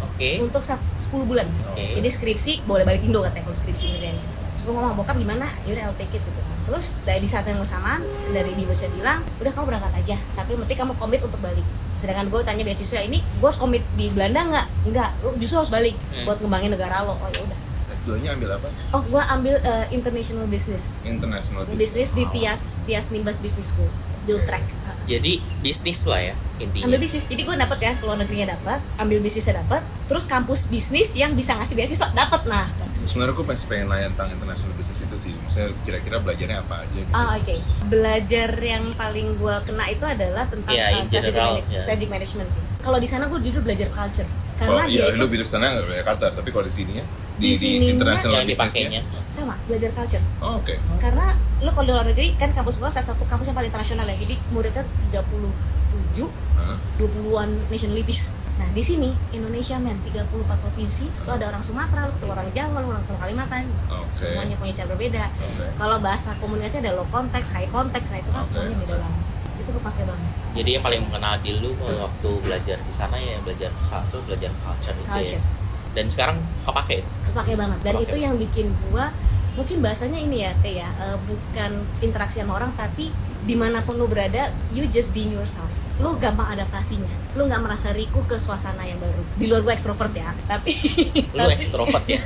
[0.00, 0.30] oke.
[0.42, 1.46] Untuk sat- 10 bulan.
[1.70, 2.00] Oke.
[2.00, 4.24] jadi skripsi boleh balik Indo katanya kalau skripsi ngerjainnya.
[4.54, 5.46] Terus gue ngomong bokap gimana?
[5.64, 9.52] Yaudah I'll take it gitu kan terus dari saat yang bersamaan dari Bibosnya bilang udah
[9.52, 11.64] kamu berangkat aja tapi penting kamu komit untuk balik.
[11.94, 14.66] Sedangkan gue tanya beasiswa ini gue harus komit di Belanda nggak?
[14.88, 16.24] Nggak lu justru harus balik Hmm.
[16.24, 17.14] buat ngembangin negara lo.
[17.14, 17.58] Oh ya udah.
[17.94, 18.66] S2 nya ambil apa?
[18.90, 21.04] Oh gue ambil uh, international business.
[21.04, 23.90] International bisnis di Tias Tias Nimbas Business School
[24.24, 24.66] di Utrecht.
[25.04, 26.88] Jadi bisnis lah ya intinya.
[26.88, 31.12] Ambil bisnis jadi gue dapet ya keluar negerinya dapat ambil bisnisnya dapat terus kampus bisnis
[31.12, 32.64] yang bisa ngasih beasiswa dapat nah
[33.04, 36.98] sebenarnya gue masih pengen nanya tentang international business itu sih maksudnya kira-kira belajarnya apa aja
[36.98, 37.54] gitu Ah oke.
[37.86, 41.80] Belajar yang paling gue kena itu adalah tentang Iya, uh, in strategic, general, mana- ya.
[41.80, 42.62] strategic management sih.
[42.80, 45.74] Kalau di sana gue jujur belajar culture karena oh, dia iya, lu itu di sana
[45.74, 49.00] nggak belajar Carter tapi kalau di sini ya Di di, di, sininya international yang dipakainya
[49.02, 50.24] businessnya sama belajar culture.
[50.38, 51.26] oh, oke Karena
[51.58, 54.14] lo kalau di luar negeri kan kampus gue salah satu kampus yang paling internasional ya.
[54.14, 56.76] Jadi muridnya 37, Hah?
[57.00, 58.30] 20-an nationalities.
[58.54, 60.30] Nah di sini Indonesia men 34
[60.62, 61.10] provinsi.
[61.26, 63.64] Lo ada orang Sumatera, lo ketemu orang Jawa, lo orang Kalimantan.
[63.90, 64.06] Oke.
[64.06, 65.24] Semuanya punya cara berbeda.
[65.26, 65.64] Oke.
[65.74, 68.48] Kalau bahasa komunikasi ada low context, high context, nah itu kan Oke.
[68.50, 69.22] semuanya beda banget.
[69.58, 70.30] Itu kepake banget.
[70.54, 74.94] jadi yang paling mengenal di lu waktu belajar di sana ya belajar satu belajar culture
[74.94, 75.34] itu Culture.
[75.34, 75.42] ya
[75.98, 79.10] dan sekarang kepake itu kepake banget dan Kepake itu yang bikin gua
[79.58, 83.10] mungkin bahasanya ini ya teh ya eh, bukan interaksi sama orang tapi
[83.42, 85.66] di mana pun lu berada you just being yourself
[86.02, 87.38] lu gampang adaptasinya.
[87.38, 89.22] Lu nggak merasa riku ke suasana yang baru.
[89.38, 90.74] Di luar gua ekstrovert ya tapi
[91.30, 92.18] lu tapi ekstrovert ya?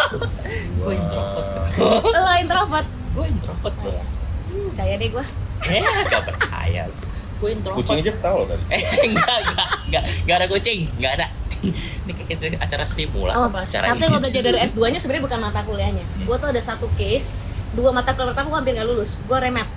[0.80, 1.46] Gue introvert.
[2.10, 2.88] Lu introvert.
[3.14, 4.02] Gue introvert Oh, ya.
[4.50, 5.24] Hmm, percaya deh gua.
[5.70, 6.82] Eh gak percaya.
[7.38, 7.78] Gue introvert.
[7.86, 8.64] Kucing aja ketawa tadi.
[8.74, 10.80] Eh enggak enggak enggak enggak ada kucing.
[10.98, 11.26] Enggak ada.
[12.08, 15.24] Ini kayak acara stimula oh apa acara satu yang gua belajar dari S2 nya sebenarnya
[15.30, 16.04] bukan mata kuliahnya.
[16.26, 17.38] Gua tuh ada satu case
[17.70, 19.22] dua mata kuliah pertama gua hampir nggak lulus.
[19.30, 19.68] Gua remet.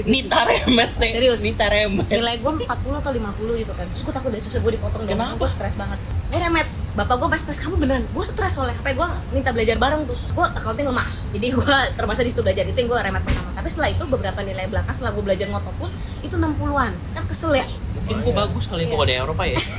[0.00, 1.40] Nita remet nih Serius.
[1.44, 2.08] Nita remet.
[2.08, 3.86] Nilai gue 40 atau 50 gitu kan.
[3.92, 5.12] Terus gue takut beasiswa gue dipotong dong.
[5.12, 5.36] Kenapa?
[5.36, 5.98] gue stres banget.
[6.32, 6.68] Gue remet.
[6.96, 7.60] Bapak gue pas stres.
[7.60, 8.04] Kamu beneran?
[8.16, 8.76] Gue stres soalnya.
[8.80, 10.16] Sampai gue minta belajar bareng tuh.
[10.32, 11.08] Gue accounting lemah.
[11.36, 12.64] Jadi gue terpaksa di situ belajar.
[12.64, 13.50] Itu yang gue remet pertama.
[13.52, 15.90] Tapi setelah itu beberapa nilai belakang setelah gue belajar ngotot pun
[16.22, 17.66] itu 60-an kan kesel ya
[18.02, 18.90] mungkin gue bagus kali Iya.
[18.90, 19.58] kalau di Eropa ya.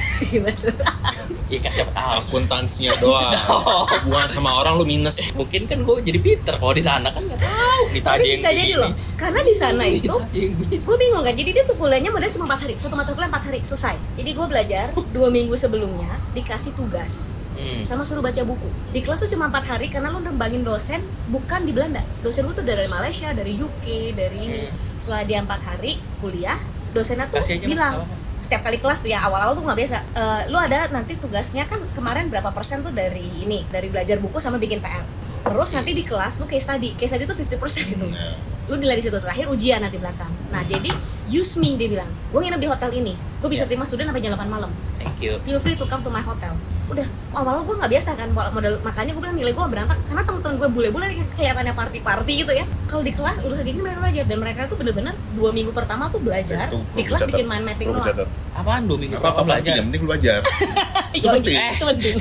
[1.43, 3.29] Iya kan siapa tahu akuntansinya doang.
[4.01, 5.21] Hubungan sama orang lu minus.
[5.37, 7.83] Mungkin kan gue jadi pinter kalau di sana kan nggak tahu.
[7.93, 10.81] Tapi yang bisa jadi loh karena di sana itu yang begini.
[10.81, 11.35] gue bingung kan.
[11.35, 12.73] Jadi dia tuh kuliahnya modal cuma 4 hari.
[12.73, 13.95] Satu mata kuliah 4 hari selesai.
[14.17, 17.29] Jadi gue belajar dua minggu sebelumnya dikasih tugas.
[17.53, 17.85] Hmm.
[17.85, 18.65] sama suruh baca buku.
[18.89, 22.01] Di kelas tuh cuma empat hari karena lu nembangin dosen bukan di Belanda.
[22.25, 24.61] Dosen gue tuh dari Malaysia dari UK dari ini.
[24.65, 24.73] Hmm.
[24.97, 26.57] setelah dia empat hari kuliah
[26.93, 29.97] dosennya tuh Kasih bilang setiap kali kelas tuh ya awal-awal tuh nggak biasa.
[30.13, 34.37] Eh, lu ada nanti tugasnya kan kemarin berapa persen tuh dari ini dari belajar buku
[34.37, 35.05] sama bikin PR
[35.43, 35.75] terus Sih.
[35.75, 37.59] nanti di kelas lu case study case study tuh 50%
[37.91, 38.05] gitu.
[38.07, 38.31] Ya.
[38.63, 40.31] lu nilai di situ terakhir ujian nanti belakang.
[40.49, 40.87] Nah jadi
[41.27, 42.07] use me dia bilang.
[42.31, 43.13] Gue nginep di hotel ini.
[43.43, 43.69] Gue bisa Ya.
[43.69, 44.71] terima student sampai jam 8 malam.
[44.95, 45.35] Thank you.
[45.43, 46.55] Feel free to come to my hotel
[46.93, 50.55] udah awal gue nggak biasa kan model makanya gue bilang nilai gue berantak karena temen-temen
[50.61, 52.65] gue bule-bule kelihatannya party-party gitu ya.
[52.85, 56.21] Kalau di kelas urusan gini mereka belajar dan mereka tuh bener-bener dua minggu pertama tuh
[56.21, 56.69] belajar.
[56.93, 58.29] Di kelas bikin mind mapping doang.
[58.53, 60.39] apaan dua minggu apa-apa belajar yang penting lu belajar.
[61.17, 61.57] itu Yoi, penting.
[61.57, 62.15] itu penting.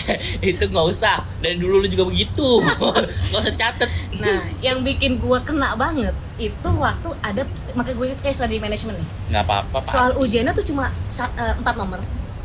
[0.54, 1.16] Itu nggak usah.
[1.38, 2.48] Dari dulu lu juga begitu.
[3.30, 7.44] Nggak usah catet nah yang bikin gue kena banget itu waktu ada
[7.76, 9.08] makanya gue case study management nih.
[9.30, 9.92] Nggak apa-apa Pak.
[9.92, 12.00] soal ujiannya tuh cuma eh, empat nomor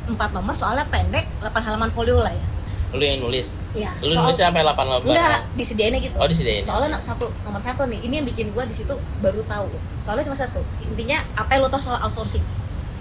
[0.06, 2.46] empat nomor soalnya pendek 8 halaman folio lah ya
[2.92, 6.18] lu yang nulis Iya, lu soal- nulis sampai 8 lembar Enggak, disediainnya gitu.
[6.20, 6.60] Oh, disediain.
[6.60, 8.92] Soalnya satu nomor satu nih, ini yang bikin gua di situ
[9.24, 9.64] baru tahu.
[10.04, 10.60] Soalnya cuma satu.
[10.84, 12.44] Intinya apa yang lo tau soal outsourcing?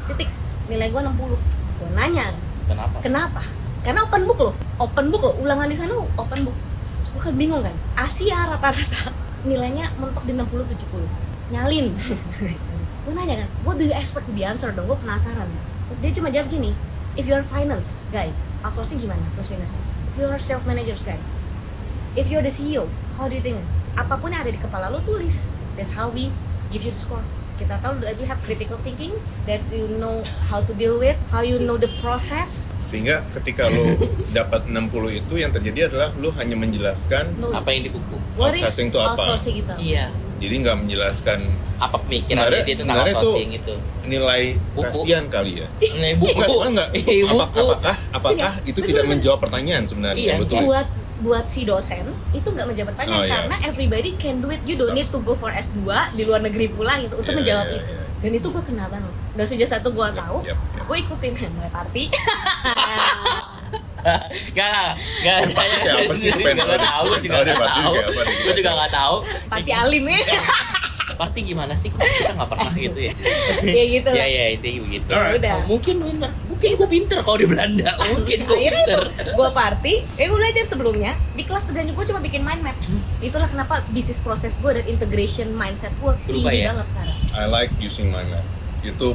[0.06, 0.30] Titik.
[0.70, 2.30] nilai gue 60 gue nanya
[2.70, 3.02] Kenapa?
[3.02, 3.42] kenapa
[3.82, 6.54] karena open book loh open book loh ulangan di sana open book
[7.02, 9.10] Terus gue kan bingung kan Asia rata-rata
[9.50, 14.70] nilainya mentok di 60 70 nyalin Terus gue nanya kan what do you expect answer
[14.70, 15.50] dong gue penasaran
[15.90, 16.70] terus dia cuma jawab gini
[17.20, 18.32] if you are finance guy
[18.64, 19.20] outsourcing gimana?
[19.36, 21.20] Plus minusnya if you are sales managers guy
[22.16, 22.88] if you're the CEO
[23.20, 23.60] how do you think?
[24.00, 25.52] Apa pun yang ada di kepala lo tulis.
[25.76, 26.32] That's how we
[26.72, 27.20] give you the score
[27.60, 29.12] kita tahu that you have critical thinking
[29.44, 30.18] that you know
[30.48, 33.84] how to deal with how you know the process Sehingga ketika lo
[34.32, 37.60] dapat 60 itu yang terjadi adalah lo hanya menjelaskan knowledge.
[37.60, 38.16] Apa yang di buku?
[38.34, 39.08] what is Outsourcing itu apa?
[39.12, 40.04] outsourcing itu Iya.
[40.38, 41.38] jadi nggak menjelaskan
[41.78, 43.74] Apa pemikirannya Sebenarnya- dia tentang outsourcing itu?
[44.02, 44.42] nilai
[44.74, 44.82] Buku.
[44.82, 45.68] kasihan kali ya.
[45.78, 46.28] Ini buku.
[46.30, 46.88] Enggak, sebenarnya enggak.
[46.98, 47.60] Iya, Apa- buku.
[47.62, 50.66] apakah apakah itu tidak menjawab pertanyaan sebenarnya Iya, yang lo tulis?
[50.66, 50.86] buat
[51.20, 53.32] buat si dosen itu nggak menjawab pertanyaan Oh, iya.
[53.38, 54.60] karena everybody can do it.
[54.62, 57.66] You don't need to go for S2 di luar negeri pula gitu untuk Iya, menjawab
[57.68, 57.92] iya, itu.
[57.92, 58.04] iya.
[58.20, 59.12] dan itu gue kena banget.
[59.30, 60.38] Dan sejak satu gue tahu.
[60.42, 60.84] yep, yep.
[60.84, 61.32] gue ikutin.
[61.54, 62.04] Mulai party.
[64.50, 65.38] Gak, gak,
[66.16, 66.32] sih?
[66.32, 67.56] Pengen Gak tahu, gue juga gak deh.
[68.48, 69.16] Gue juga gak tahu.
[69.46, 70.20] party alim ya
[71.20, 73.12] Party gimana sih kok kita gak pernah gitu ya?
[73.76, 75.08] ya gitu Ya ya intinya begitu.
[75.10, 75.36] Alright.
[75.36, 79.02] udah Oh, mungkin bener, mungkin gue pinter kalau di Belanda, mungkin gue akhirnya pinter.
[79.30, 82.76] gue party eh gue belajar sebelumnya di kelas kerjaan gue cuma bikin mind map
[83.20, 86.72] itulah kenapa bisnis proses gue dan integration mindset gue Berubah tinggi ya?
[86.72, 88.46] banget sekarang I like using my map.
[88.80, 89.12] Itu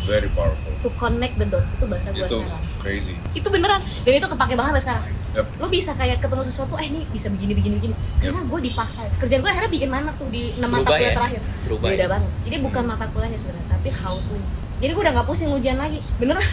[0.00, 0.70] very powerful.
[0.78, 3.14] to connect the dot itu bahasa gue Itu sekarang crazy.
[3.36, 3.80] itu beneran.
[3.84, 5.04] Dan itu kepake banget sampai sekarang.
[5.28, 5.46] Yep.
[5.60, 7.94] lo bisa kayak ketemu sesuatu eh nih bisa begini begini begini.
[8.16, 9.04] Karena gue dipaksa.
[9.20, 11.16] Kerjaan gue akhirnya bikin mana tuh di enam mata kuliah ya?
[11.20, 11.40] terakhir.
[11.68, 12.08] Berubah beda ya?
[12.08, 12.30] banget.
[12.48, 14.36] Jadi bukan mata kuliahnya sebenarnya tapi how to.
[14.80, 16.00] Jadi gue udah nggak pusing ujian lagi.
[16.16, 16.48] Beneran.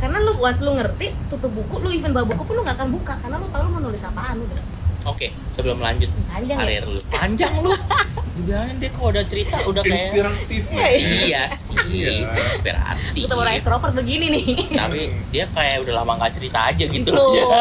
[0.00, 2.88] Karena lu once lu ngerti tutup buku lu even bawa buku pun lu nggak akan
[2.94, 3.14] buka.
[3.18, 4.62] Karena lu tahu lu mau nulis apaan udah
[5.02, 6.62] Oke, sebelum lanjut Panjang ya?
[6.62, 7.00] karir lu.
[7.08, 7.72] Panjang lu.
[8.36, 10.86] Dibilangin dia kalau udah cerita udah kayak Inspiratif Iya.
[11.20, 12.10] Iya sih, Iya.
[12.30, 13.12] inspiratif.
[13.18, 17.12] ketemu orang extrovert begini nih Tapi dia kayak udah lama gak cerita aja gitu itu
[17.12, 17.52] loh.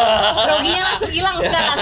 [0.45, 1.79] roginya langsung hilang sekarang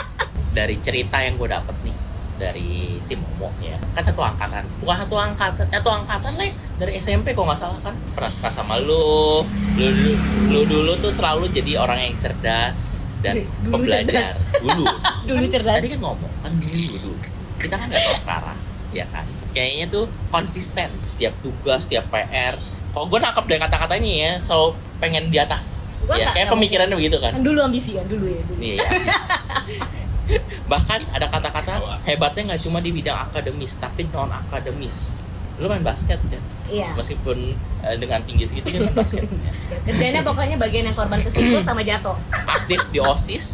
[0.56, 1.96] dari cerita yang gue dapet nih
[2.34, 7.30] dari si Momo ya kan satu angkatan bukan satu angkatan satu angkatan lah dari SMP
[7.30, 10.12] kok nggak salah kan pernah suka sama lu lu lu,
[10.48, 14.10] lu dulu tuh selalu jadi orang yang cerdas dan Dulu pembelajar.
[14.10, 14.32] cerdas.
[14.66, 14.84] dulu.
[15.24, 15.78] Dulu cerdas.
[15.80, 17.14] tadi kan ngomong kan dulu dulu
[17.62, 18.58] kita kan nggak tahu sekarang
[18.92, 19.24] ya kan?
[19.52, 22.54] Kayaknya tuh konsisten setiap tugas setiap PR
[22.92, 24.68] kalau gue nangkep dari kata-katanya ya selalu
[25.00, 25.96] pengen di atas.
[26.04, 27.32] Gua ya kayak pemikirannya begitu kan?
[27.32, 28.60] Kan dulu ambisi kan dulu ya dulu.
[28.60, 28.80] Iya.
[30.70, 31.72] Bahkan ada kata-kata
[32.04, 35.22] hebatnya nggak cuma di bidang akademis, tapi non akademis.
[35.54, 36.42] Lu main basket kan?
[36.66, 37.36] iya Meskipun
[37.82, 39.22] eh, dengan tinggi segitu dia main basket.
[39.46, 39.50] ya.
[39.84, 43.46] kerjanya pokoknya bagian yang korban kesikut sama jatuh Aktif di OSIS,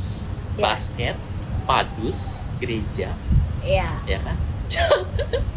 [0.54, 0.60] Iya.
[0.64, 1.14] basket,
[1.64, 3.08] padus, gereja,
[3.60, 4.36] iya ya kan?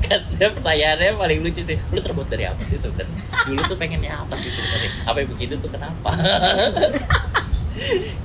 [0.01, 3.11] kan dia pertanyaannya paling lucu sih lu terbuat dari apa sih sebenarnya
[3.43, 6.09] dulu tuh pengennya apa sih sebenarnya apa yang begitu tuh kenapa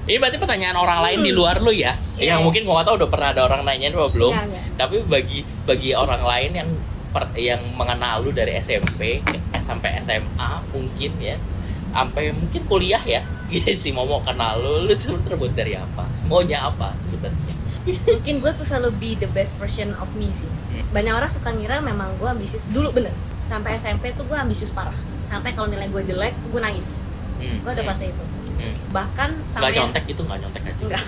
[0.06, 2.32] ini berarti pertanyaan orang lain di luar lu ya Iya.
[2.32, 4.62] yang mungkin gua gak tahu udah pernah ada orang nanyain apa belum Enggak, enggak.
[4.76, 6.68] tapi bagi bagi orang lain yang
[7.16, 11.40] per- yang mengenal lu dari SMP ke- sampai SMA mungkin ya.
[11.88, 13.24] Sampai mungkin kuliah ya.
[13.80, 14.84] Si Momo kenal lu.
[14.84, 14.92] Lu
[15.24, 16.04] terbuat dari apa?
[16.28, 17.54] Maunya apa sebenarnya?
[17.86, 20.50] Mungkin gue tuh selalu be the best version of me sih.
[20.92, 24.92] Banyak orang suka ngira memang gue ambisius dulu bener sampai SMP tuh gue ambisius parah.
[25.22, 27.06] Sampai kalau nilai gue jelek gue nangis.
[27.40, 27.62] Hmm.
[27.64, 28.24] gue ada fase itu.
[28.56, 28.72] Hmm.
[28.88, 30.80] bahkan sampai nyontek itu nggak nyontek aja.
[30.82, 31.02] Enggak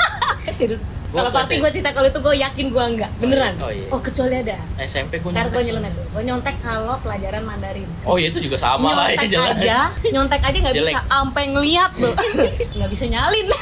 [0.58, 3.10] serius kalau pasti gue cerita kalau itu gue yakin gue enggak.
[3.18, 3.54] Beneran.
[3.58, 3.86] Oh, iya.
[3.90, 4.56] oh kecuali ada.
[4.78, 6.04] SMP gue ntar gue nyeleneh tuh.
[6.14, 7.88] Gue nyontek kalau pelajaran Mandarin.
[8.06, 9.50] Oh iya itu juga sama lah ya nyontek jalan.
[9.58, 9.78] aja.
[10.14, 10.98] Nyontek aja nggak bisa.
[11.10, 12.14] Ampe ngeliat loh.
[12.78, 13.46] Nggak bisa nyalin.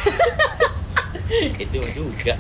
[1.61, 2.35] Itu juga.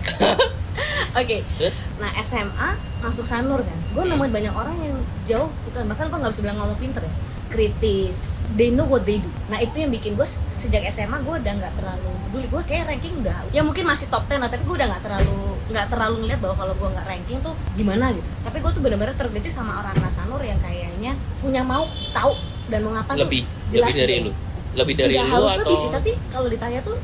[1.12, 1.36] oke.
[1.60, 1.76] Terus?
[2.00, 2.70] Nah SMA
[3.04, 4.96] masuk Sanur kan, gue nemuin banyak orang yang
[5.28, 5.50] jauh.
[5.68, 7.12] Bukan bahkan gue nggak bisa bilang ngomong pinter ya,
[7.48, 9.28] kritis, they know what they do.
[9.48, 13.14] Nah itu yang bikin gue sejak SMA gue udah nggak terlalu peduli, gue kayak ranking
[13.24, 16.40] udah, ya mungkin masih top 10 lah, tapi gue udah nggak terlalu nggak terlalu ngeliat
[16.44, 18.28] bahwa kalau gue nggak ranking tuh gimana gitu.
[18.44, 22.36] Tapi gue tuh bener-bener tergelitik sama orang anak Sanur yang kayaknya punya mau tahu
[22.68, 24.28] dan mau ngapain lebih tuh lebih dari gitu.
[24.28, 24.32] lu.
[24.76, 26.96] Lebih dari Nggak lu harus atau lebih sih, tapi kalau ditanya tuh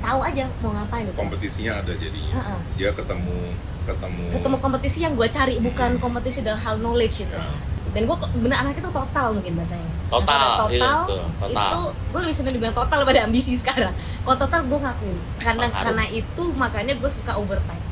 [0.00, 1.12] tahu aja mau ngapain gitu.
[1.12, 2.60] kompetisinya ada jadinya Heeh.
[2.80, 3.52] dia ketemu
[3.84, 7.44] ketemu ketemu kompetisi yang gue cari bukan kompetisi dalam hal knowledge itu Ya.
[7.90, 9.90] Dan gue bener anak itu total mungkin bahasanya.
[10.06, 11.70] Total, iya, total betul, total.
[11.70, 13.94] itu gue lebih seneng dibilang total daripada ambisi sekarang.
[14.22, 15.82] Kalau total gue ngakuin karena Pengaruh.
[15.86, 17.82] karena itu makanya gue suka overtime.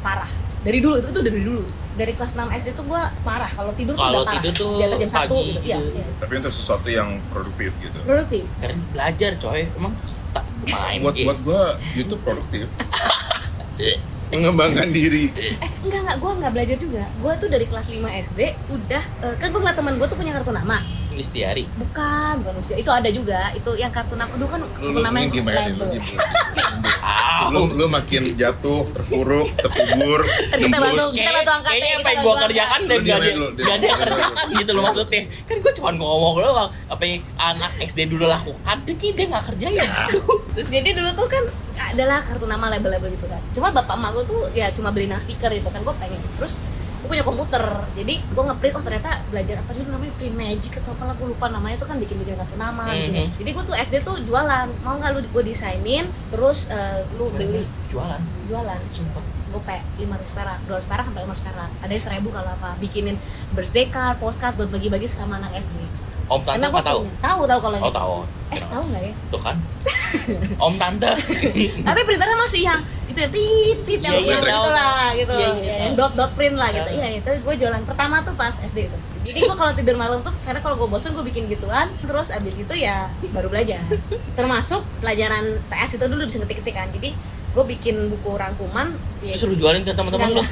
[0.00, 0.28] Parah.
[0.60, 1.64] Dari dulu itu itu dari dulu.
[1.96, 3.48] Dari kelas 6 SD tuh gue parah.
[3.48, 4.42] Kalau tidur tuh Kalau udah parah.
[4.44, 5.60] tidur tuh di atas jam satu gitu, gitu.
[5.72, 6.04] Iya, iya.
[6.20, 7.98] tapi untuk sesuatu yang produktif gitu.
[8.04, 8.44] Produktif.
[8.60, 9.60] Karena belajar coy.
[9.72, 9.92] Emang
[10.36, 11.62] tak main buat buat gua
[11.96, 12.68] YouTube produktif
[14.34, 15.30] mengembangkan diri.
[15.62, 16.16] Eh enggak enggak.
[16.18, 17.04] Gue nggak belajar juga.
[17.22, 18.40] Gue tuh dari kelas 5 SD
[18.72, 20.82] udah eh, kan gue ngeliat teman gue tuh punya kartu nama.
[21.12, 21.64] Nulis diary.
[21.80, 23.52] bukan bukan usia itu ada juga.
[23.54, 24.28] Itu yang kartu nama.
[24.34, 25.76] Dulu kan kartu nama yang gimana nih?
[27.50, 30.20] Lu Lu, lu makin jatuh, terpuruk, terkubur,
[30.56, 30.96] Kita bantu.
[30.96, 31.12] nembus.
[31.14, 33.46] Kita bantu angkat ya, kayaknya kita apa yang gue kerjakan dan Lu gak ada dulu,
[33.56, 37.98] gak ada kerjakan gitu loh maksudnya kan gue cuma ngomong doang apa yang anak SD
[38.06, 39.88] dulu lakukan dia kayak dia nggak kerjain
[40.56, 41.44] Terus jadi dulu tuh kan
[41.92, 43.40] adalah kartu nama label-label gitu kan.
[43.52, 45.84] Cuma bapak emak gue tuh ya cuma beli stiker gitu kan.
[45.84, 46.56] Gue pengen terus
[47.06, 47.62] gue punya komputer.
[47.94, 50.12] Jadi gue ngeprint oh ternyata belajar apa dulu namanya?
[50.18, 51.78] Print magic atau apalah gue lupa namanya.
[51.78, 53.14] Tuh kan bikin-bikin kartu nama bikin.
[53.14, 53.26] Mhm.
[53.38, 54.66] Jadi gue tuh SD tuh jualan.
[54.82, 57.62] Mau nggak lu gue desainin terus eh, lu beli.
[57.86, 58.18] jualan?
[58.50, 58.80] Jualan.
[58.90, 59.22] Sumpah.
[59.54, 61.70] Gope lima ratus perak dua ratus perak sampai lima ratus perak.
[61.78, 63.14] Ada yang seribu kalau apa bikinin
[63.54, 65.78] birthday card postcard buat bagi-bagi sama anak SD.
[66.26, 67.06] Om tante nggak tahu?
[67.22, 67.94] tahu tahu kalau oh gitu.
[67.94, 68.16] tahu.
[68.50, 69.14] Eh tahu nggak ya?
[69.30, 69.56] Tuh kan.
[70.66, 71.10] Om tante.
[71.86, 72.82] Tapi printernya masih yang
[73.16, 75.34] itu ya tit tit yang Iya, iya, yang gitu lah gitu.
[75.40, 76.84] Iya, iya, yang dot dot print lah gitu.
[76.92, 77.00] Tahu.
[77.00, 80.30] iya itu gue jualan pertama tuh pas SD itu jadi gue kalau tidur malam tuh
[80.46, 83.82] karena kalau gue bosan gue bikin gituan terus abis itu ya baru belajar.
[84.38, 86.86] Termasuk pelajaran PS itu dulu bisa ketik-ketik kan.
[86.94, 87.10] Jadi
[87.56, 88.92] gue bikin buku rangkuman
[89.24, 90.44] ya, terus lu jualin ke teman-teman lu.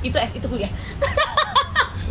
[0.00, 0.70] Itu eh itu kuliah.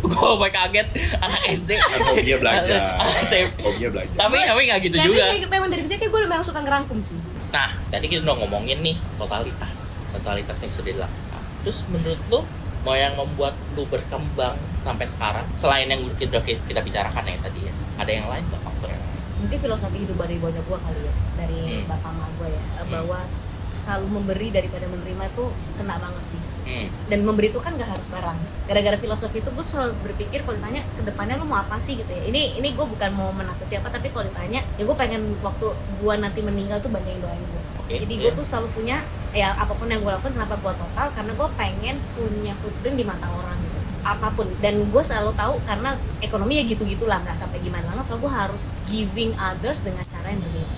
[0.04, 0.88] Gue baik kaget.
[1.16, 2.80] Anak SD Kan hobinya belajar.
[3.64, 4.16] Hobinya belajar.
[4.20, 5.24] tapi tapi nggak gitu tapi juga.
[5.32, 7.16] kayak memang dari kecil kayak gue memang suka ngerangkum sih.
[7.48, 9.78] Nah, tadi kita udah ngomongin nih totalitas,
[10.14, 11.42] totalitas yang sudah dilakukan.
[11.60, 12.40] Terus menurut lu
[12.80, 17.72] mau yang membuat lu berkembang sampai sekarang selain yang kita, kita bicarakan ya tadi ya,
[17.96, 19.12] ada yang lain nggak faktor yang lain?
[19.34, 21.84] mungkin filosofi hidup dari banyak gue kali ya dari Hmm.
[21.86, 22.88] bapak mama gue ya Hmm.
[22.90, 23.18] bahwa
[23.74, 26.86] selalu memberi daripada menerima tuh kena banget sih Hmm.
[27.08, 30.80] dan memberi itu kan gak harus barang gara-gara filosofi itu gue selalu berpikir kalau ditanya
[30.86, 33.88] ke depannya lu mau apa sih gitu ya ini ini gue bukan mau menakuti apa
[33.88, 37.62] tapi kalau ditanya ya gue pengen waktu gue nanti meninggal tuh banyak yang doain gue
[37.80, 38.22] Oke, jadi iya.
[38.22, 38.96] gue tuh selalu punya
[39.34, 41.06] ya apa pun yang gue lakukan kenapa gue total?
[41.10, 43.78] Karena gue pengen punya footprint di mata orang gitu.
[44.06, 44.46] Apa pun.
[44.62, 47.90] Dan gue selalu tahu karena ekonomi ya gitu gitulah nggak sampai gimana.
[47.92, 50.76] Lah so gue harus giving others dengan cara yang berbeda.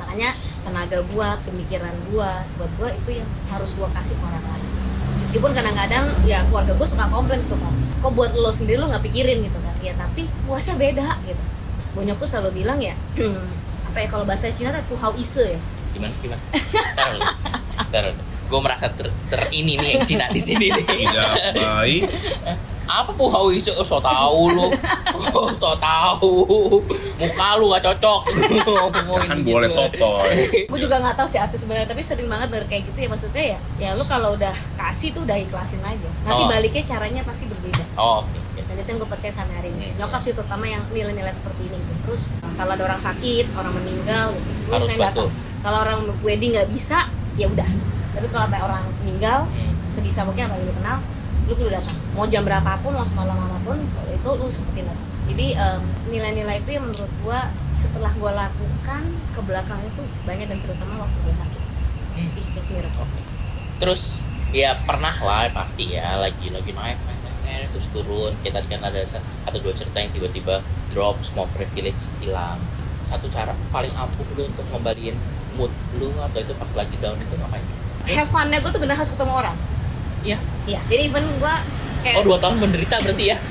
[0.00, 0.28] Makanya
[0.64, 4.68] tenaga gue pemikiran gue buat gue itu yang harus gue kasih ke orang lain.
[5.28, 7.74] Meskipun kadang-kadang ya keluarga gue suka komplain gitu kan.
[8.00, 9.76] Kok buat lo sendiri lo nggak pikirin gitu kan?
[9.84, 11.44] Ya tapi puasnya beda gitu.
[11.92, 12.96] Bonyokku selalu bilang ya
[13.88, 15.60] apa ya kalau bahasa Cina tuh how ise ya.
[15.92, 16.42] Gimana gimana?
[18.48, 20.84] Gue merasa ter, ter ini nih yang Cina di sini nih.
[20.84, 22.02] Tidak baik.
[22.88, 23.68] Apa puhau itu?
[23.70, 24.72] Oh, so tahu lu.
[25.28, 26.48] Oh, so tahu.
[27.14, 28.20] Muka lu gak cocok.
[28.24, 29.44] Kan gitu.
[29.44, 30.64] boleh sotoy.
[30.64, 33.44] gue juga nggak tahu sih artis sebenarnya tapi sering banget dari kayak gitu ya maksudnya
[33.46, 36.48] ya ya lu kalau udah kasih tuh udah ikhlasin aja nanti Oh.
[36.48, 38.30] baliknya caranya pasti berbeda Oh, oke.
[38.30, 38.60] oke.
[38.62, 39.96] dan itu yang gue percaya sampai hari ini Hmm.
[39.98, 41.92] nyokap sih terutama yang nilai-nilai seperti ini gitu.
[42.06, 42.22] terus
[42.54, 45.24] kalau ada orang sakit orang meninggal gitu Harus saya bantu.
[45.26, 46.98] datang kalau orang wedding nggak bisa
[47.38, 47.68] ya udah
[48.10, 49.72] tapi kalau ada orang meninggal Hmm.
[49.86, 50.98] sebisa mungkin apa yang lu kenal
[51.46, 55.06] lu kudu datang mau jam berapapun mau semalam apa pun kalau itu lu sempetin datang
[55.28, 57.40] jadi em, nilai-nilai itu yang menurut gua
[57.72, 61.62] setelah gua lakukan ke belakang itu banyak dan terutama waktu gua sakit
[62.12, 62.34] Hmm.
[62.34, 63.22] it's just miracle Oke.
[63.78, 66.98] Terus ya pernah lah pasti ya lagi lagi naik
[67.70, 72.58] terus turun kita kan ada sa- satu dua cerita yang tiba-tiba drop semua privilege hilang
[73.04, 75.16] satu cara paling ampuh lu untuk ngembaliin
[75.58, 77.64] mood lu atau itu pas lagi down itu ngapain?
[78.08, 79.56] have fun-nya gua tuh bener harus ketemu orang
[80.22, 80.38] Iya.
[80.64, 81.54] iya jadi even gua
[82.00, 83.36] kayak Oh dua tahun menderita berarti ya?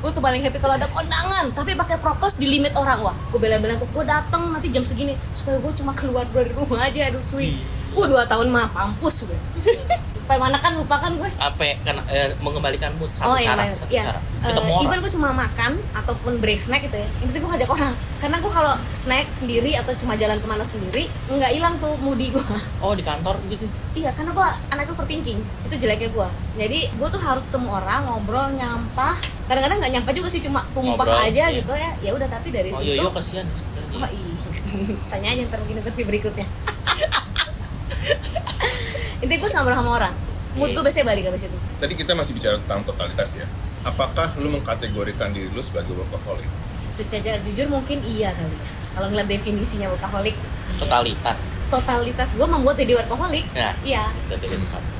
[0.00, 3.36] Gue tuh paling happy kalau ada kondangan tapi pakai prokes di limit orang wah gue
[3.36, 7.20] bela-bela tuh gue datang nanti jam segini supaya gue cuma keluar dari rumah aja aduh
[7.28, 7.58] cuy
[7.92, 9.38] gue dua tahun mah pampus gue
[10.28, 13.64] supaya mana kan lupakan gue Apa ya, karena eh, mengembalikan mood satu oh iya cara,
[13.64, 14.20] iya satu iya cara.
[14.38, 14.84] Ketemu orang.
[14.84, 18.36] even gue cuma makan ataupun break snack gitu ya yang penting gue ngajak orang karena
[18.36, 22.44] gue kalau snack sendiri atau cuma jalan ke mana sendiri nggak hilang tuh moody gue
[22.78, 23.64] Oh di kantor gitu.
[23.94, 25.40] Iya, karena gue anaknya overthinking.
[25.66, 26.28] Itu jeleknya gue.
[26.56, 29.18] Jadi gue tuh harus ketemu orang, ngobrol, nyampah.
[29.50, 31.58] Kadang-kadang nggak nyampah juga sih, cuma tumpah Ngobrol, aja iya.
[31.58, 31.90] gitu ya.
[31.98, 32.94] Ya udah, tapi dari Oh situ.
[32.94, 33.98] iya iya kasihan sebenarnya.
[33.98, 34.34] Oh iya.
[35.10, 36.46] Tanya aja ntar mungkin interview berikutnya.
[39.18, 40.14] Intinya gue sama sama orang.
[40.54, 41.58] Mood gue biasanya balik abis itu.
[41.76, 43.46] Tadi kita masih bicara tentang totalitas ya.
[43.82, 46.48] Apakah lu mengkategorikan diri lu sebagai workaholic?
[46.92, 48.68] Secara jujur mungkin iya kali ya.
[48.90, 50.34] Kalau ngeliat definisinya workaholic,
[50.74, 51.38] Totalitas.
[51.68, 53.44] totalitas gue membuat jadi workaholic.
[53.52, 54.10] Nah, Iya,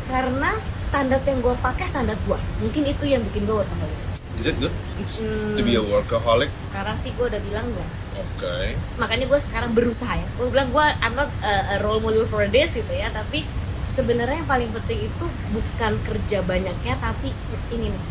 [0.06, 2.38] karena standar yang gue pakai standar gue.
[2.60, 3.98] Mungkin itu yang bikin gue workaholic.
[4.38, 4.70] Is it good
[5.18, 6.46] Hmm, to be a workaholic?
[6.68, 7.90] sekarang sih gue udah bilang enggak.
[8.18, 8.74] Oke.
[8.94, 12.46] makanya gue sekarang berusaha ya gue bilang gue I'm not a, a role model for
[12.46, 13.42] this gitu ya tapi
[13.88, 17.32] sebenarnya yang paling penting itu bukan kerja banyaknya tapi
[17.70, 18.02] ini nih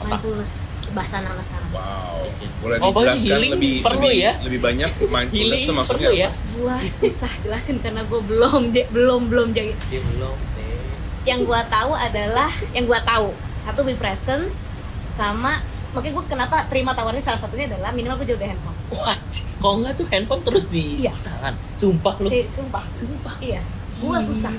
[0.00, 0.02] Apa?
[0.08, 2.26] mindfulness bahasa anak sekarang Wow.
[2.58, 4.32] Boleh Oh, dijelaskan healing lebih perlu lebih, ya?
[4.42, 6.28] lebih banyak mindfulness Healing itu maksudnya perlu ya?
[6.28, 6.48] apa?
[6.50, 10.82] gue susah jelasin karena gue belum belum belum jadi Dia belum deh.
[11.24, 16.90] yang gue tahu adalah yang gue tahu satu be presence sama makanya gue kenapa terima
[16.90, 19.14] tawaran salah satunya adalah minimal gue jauh dari handphone Wah,
[19.58, 21.14] kalau nggak tuh handphone terus di Iya.
[21.20, 21.54] tangan.
[21.76, 22.26] Sumpah lu.
[22.26, 24.50] Si, sumpah sumpah iya gue susah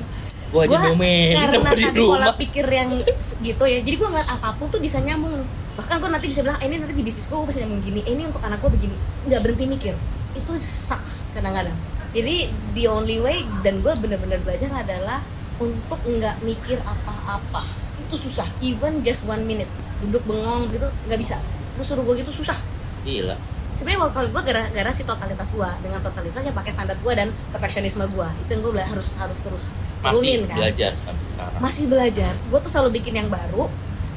[0.51, 2.99] Gua aja ngomelin karena di pola pikir yang
[3.39, 3.79] gitu ya.
[3.79, 5.31] Jadi gue ngeliat apa pun tuh bisa nyambung.
[5.79, 8.03] Bahkan gue nanti bisa bilang eh, ini nanti di bisnis gue gue bisa nyambung gini.
[8.03, 8.95] Eh, ini untuk anak gue begini.
[9.31, 9.93] Nggak berhenti mikir.
[10.35, 11.73] Itu sucks kadang-kadang.
[12.11, 15.23] Jadi the only way dan gue bener-bener belajar adalah
[15.63, 17.63] untuk nggak mikir apa-apa.
[18.03, 18.47] Itu susah.
[18.59, 19.71] Even just one minute.
[20.03, 21.39] Duduk bengong gitu nggak bisa.
[21.79, 22.59] Lu suruh gue gitu susah.
[23.07, 23.39] Gila.
[23.71, 28.03] sebenarnya kalau gue gara-gara si totalitas gue dengan totalitas yang pakai standar gue dan perfeksionisme
[28.03, 30.57] gue itu yang gue harus harus terus Masih kan?
[30.57, 31.59] belajar sampai sekarang.
[31.61, 32.33] masih belajar.
[32.49, 33.69] Gue tuh selalu bikin yang baru.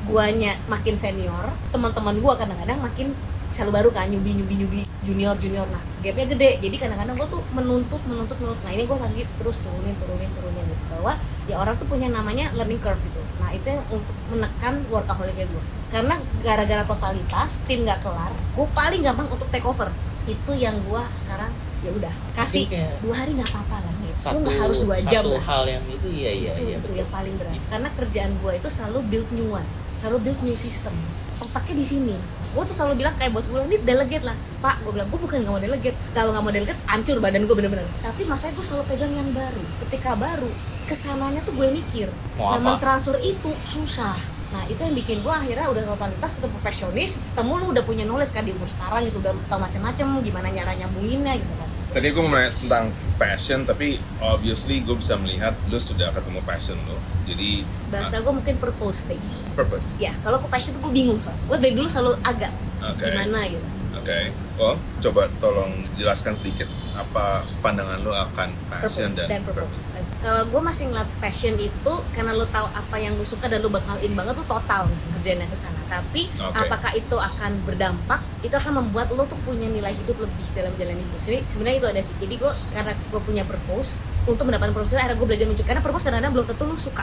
[0.05, 1.49] Guanya makin senior.
[1.73, 3.13] Teman-teman gue kadang-kadang makin
[3.53, 4.09] selalu baru kan.
[4.09, 4.81] Nyubi nyubi nyubi.
[5.05, 5.69] Junior junior.
[5.69, 6.51] Nah gapnya gede.
[6.65, 8.65] Jadi kadang-kadang gue tuh menuntut menuntut menuntut.
[8.65, 10.85] Nah ini gue lagi terus turunin turunin turunin gitu.
[10.97, 11.13] Bahwa
[11.45, 13.21] ya orang tuh punya namanya learning curve gitu.
[13.41, 18.99] Nah itu yang untuk menekan workaholicnya gue karena gara-gara totalitas tim nggak kelar gue paling
[19.05, 19.95] gampang untuk take over.
[20.27, 22.65] Itu yang gue sekarang ya udah kasih.
[23.05, 25.45] Dua hari nggak apa-apa lah gitu Satu, lu nggak harus dua jam satu lah.
[25.45, 27.01] hal yang itu iya iya itu, iya itu betul.
[27.05, 27.61] yang paling berat.
[27.69, 29.69] Karena kerjaan gue itu selalu build new one
[30.05, 30.93] selalu build new system.
[31.41, 32.17] Otaknya di sini.
[32.55, 34.37] Gue tuh selalu bilang kayak bos gue bilang ini delegate lah.
[34.63, 35.97] Pak gue bilang gue bukan nggak mau delegate.
[36.15, 37.87] Kalau nggak mau delegate hancur badan gue bener-bener.
[38.05, 39.63] Tapi masanya gue selalu pegang yang baru.
[39.87, 40.51] Ketika baru
[40.87, 42.09] ke sananya tuh gue mikir.
[42.39, 42.79] Mau apa?
[42.79, 44.15] transfer itu susah.
[44.55, 48.31] Nah itu yang bikin gue akhirnya udah totalitas ketemu perfeksionis temu lu udah punya knowledge
[48.31, 52.23] kan di umur sekarang gitu udah tau macam-macam gimana cara nyambunginnya gitu kan Tadi gue
[52.27, 56.99] mau nanya tentang passion, tapi obviously gue bisa melihat lu sudah ketemu passion lo.
[57.25, 57.63] Jadi
[57.95, 59.89] bahasa gue mungkin purpose ah, purpose.
[60.03, 62.51] ya kalau ke passion tuh gue bingung soal gue dari dulu selalu agak
[62.83, 63.07] Oke.
[63.07, 63.67] gimana gitu
[64.03, 64.35] Oke.
[64.55, 69.83] Oh, coba tolong jelaskan sedikit apa pandangan lu akan passion purpose dan, dan purpose.
[70.23, 73.67] Kalau gue masih ngeliat passion itu karena lu tahu apa yang lu suka dan lu
[73.67, 74.87] bakal in banget tuh total
[75.19, 75.83] kerjanya ke sana.
[75.91, 76.55] Tapi Oke.
[76.55, 78.23] apakah itu akan berdampak?
[78.47, 81.19] Itu akan membuat lu tuh punya nilai hidup lebih dalam jalan hidup.
[81.19, 82.15] Jadi sebenarnya itu ada sih.
[82.23, 86.07] Jadi gue karena gue punya purpose untuk mendapatkan purpose akhirnya gue belajar mencuri karena purpose
[86.07, 87.03] kadang-kadang belum tentu lu suka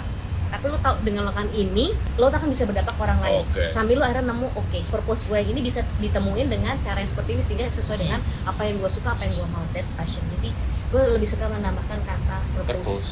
[0.51, 3.63] tapi lu tahu dengan melakukan ini lo akan bisa berdampak ke orang lain Oke.
[3.71, 7.39] sambil lu akhirnya nemu oke purpose gue yang ini bisa ditemuin dengan cara yang seperti
[7.39, 10.51] ini sehingga sesuai dengan apa yang gue suka apa yang gue mau that's passion jadi
[10.91, 13.11] gue lebih suka menambahkan kata purpose, Purpose.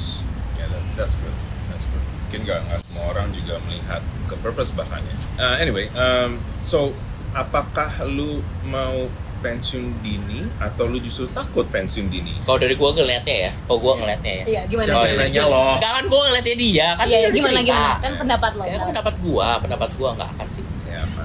[0.60, 1.36] Ya, that's, that's good.
[1.71, 2.04] That's good.
[2.28, 5.15] Mungkin nggak nggak semua orang juga melihat ke purpose bahkan ya.
[5.39, 6.91] Uh, anyway, um, so
[7.32, 9.08] apakah lu mau
[9.39, 12.36] pensiun dini atau lu justru takut pensiun dini?
[12.41, 14.43] Kalau dari gua ngeliatnya ya, kalau gua ngeliatnya ya.
[14.45, 15.23] iya gimana Siapa Oh, yang iya.
[15.25, 15.65] nanya lo?
[15.73, 17.67] Enggak kan gua ngeliatnya dia, kan iya dia udah gimana cerita.
[17.69, 18.88] gimana kan pendapat lo Ya, kan?
[18.88, 20.65] pendapat gua, pendapat gua nggak akan sih.
[20.86, 21.23] Ya apa?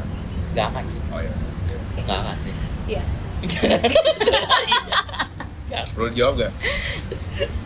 [0.50, 1.00] Nggak akan sih.
[1.06, 1.32] Oh ya.
[1.32, 1.74] oke.
[2.00, 2.54] Nggak akan sih.
[2.86, 3.02] iya
[5.88, 6.52] Perlu dijawab gak?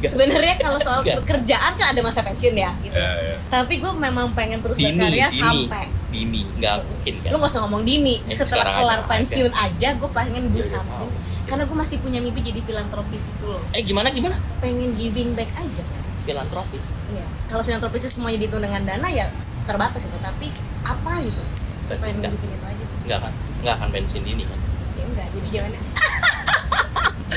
[0.00, 1.20] sebenarnya kalau soal Nggak.
[1.22, 3.36] pekerjaan kan ada masa pensiun ya gitu Ya, ya.
[3.48, 7.28] tapi gue memang pengen terus Dini, berkarya dini, sampai dini, nggak mungkin kan.
[7.28, 10.64] lu gak usah ngomong dini Eh, setelah kelar ada, pensiun aja gue pengen do iya,
[10.64, 11.12] something mau.
[11.44, 14.36] karena gue masih punya mimpi jadi filantropis itu loh Eh gimana gimana?
[14.58, 15.84] pengen giving back aja
[16.24, 16.84] Filantropis.
[17.08, 19.32] Iya, kalau filantropis itu semuanya dihitung dengan dana ya
[19.64, 21.40] terbatas itu, tapi apa gitu?
[21.84, 22.96] Gue pengen bikin itu aja sih.
[23.02, 24.58] Nggak akan, nggak akan pensiun dini kan.
[24.92, 25.76] Ya enggak, jadi gimana?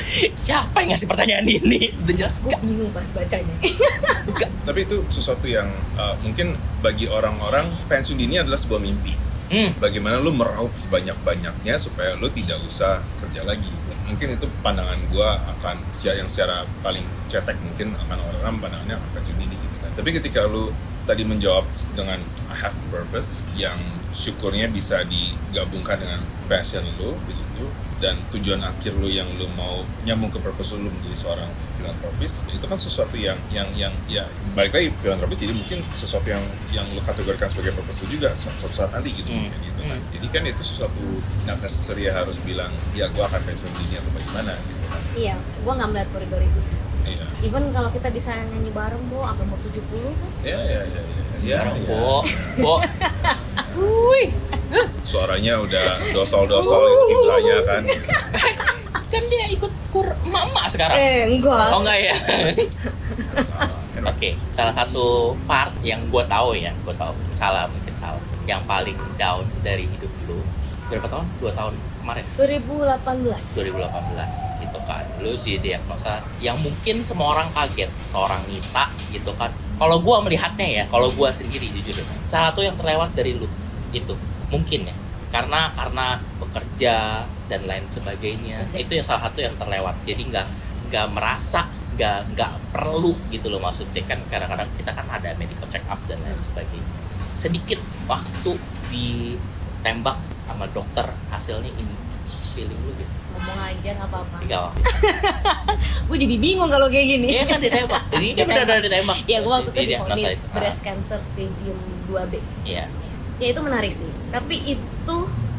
[0.44, 1.92] Siapa yang ngasih pertanyaan ini?
[2.04, 3.54] Udah jelas Gue bingung pas bacanya.
[4.68, 9.14] Tapi itu sesuatu yang uh, mungkin bagi orang-orang pensiun dini adalah sebuah mimpi.
[9.52, 9.76] Hmm.
[9.76, 13.68] Bagaimana lu meraup sebanyak-banyaknya supaya lu tidak usah kerja lagi.
[14.08, 19.36] Mungkin itu pandangan gua akan yang secara paling cetek mungkin akan orang-orang pandangannya akan pensiun
[19.36, 19.90] dini gitu kan.
[19.92, 20.72] Tapi ketika lu
[21.04, 21.66] tadi menjawab
[21.98, 23.76] dengan I have purpose yang
[24.14, 27.64] syukurnya bisa digabungkan dengan passion lu begitu
[28.02, 32.66] dan tujuan akhir lu yang lu mau nyambung ke purpose lu, menjadi seorang filantropis itu
[32.66, 37.00] kan sesuatu yang yang yang ya balik lagi filantropis jadi mungkin sesuatu yang yang lu
[37.00, 39.46] kategorikan sebagai purpose lu juga suatu saat nanti gitu Hmm.
[39.54, 40.10] gitu kan Hmm.
[40.10, 40.98] jadi kan itu sesuatu
[41.44, 45.72] not necessary harus bilang ya gua akan pensiun dini atau bagaimana gitu kan iya, gue
[45.72, 46.78] nggak melihat koridor itu sih.
[47.04, 50.30] iya Even kalau kita bisa nyanyi bareng, Bo, sampai umur 70 kan?
[50.42, 51.02] ya ya ya ya
[51.42, 51.88] ya, Barang ya.
[51.88, 52.16] Bo,
[52.58, 52.74] Bo.
[53.78, 54.28] Wih,
[55.02, 57.82] suaranya udah dosol-dosol itu vibranya kan
[59.12, 60.96] kan dia ikut kur emak-emak sekarang.
[60.96, 61.68] Eh, enggak.
[61.68, 62.14] Oh enggak ya?
[63.44, 64.08] Salah.
[64.08, 68.18] Oke, salah satu part yang gue tahu ya, gue tahu salah mungkin salah,
[68.48, 70.40] yang paling down dari hidup lu
[70.90, 71.26] berapa tahun?
[71.38, 73.78] Dua tahun kemarin, 2018.
[73.78, 75.04] 2018 gitu kan.
[75.22, 79.54] Lu didiagnosa yang mungkin semua orang kaget, seorang Nita gitu kan.
[79.78, 83.46] Kalau gue melihatnya ya, kalau gue sendiri jujur, salah satu yang terlewat dari lu
[83.92, 84.14] itu
[84.48, 84.96] mungkin ya,
[85.32, 88.64] karena karena bekerja dan lain sebagainya.
[88.72, 89.96] Itu yang salah satu yang terlewat.
[90.04, 90.46] Jadi nggak
[90.88, 94.00] nggak merasa nggak nggak perlu gitu loh maksudnya.
[94.08, 96.92] Kan kadang-kadang kita kan ada medical check up dan lain sebagainya.
[97.36, 98.56] Sedikit waktu
[98.92, 101.94] ditembak sama dokter hasilnya ini
[102.52, 103.12] feeling lu gitu.
[103.32, 104.36] Ngomong aja nggak apa-apa.
[104.44, 104.64] Tinggal
[106.12, 107.28] gue jadi bingung kalau kayak gini.
[107.32, 108.02] Iya kan ditembak.
[108.12, 109.16] Jadi kan udah ditembak.
[109.24, 110.52] ya gue waktu itu Jadi dia divonis ngerasain.
[110.56, 111.78] breast cancer stadium
[112.08, 112.34] 2B
[112.68, 112.84] iya
[113.42, 114.06] ya itu menarik sih.
[114.30, 115.16] Tapi itu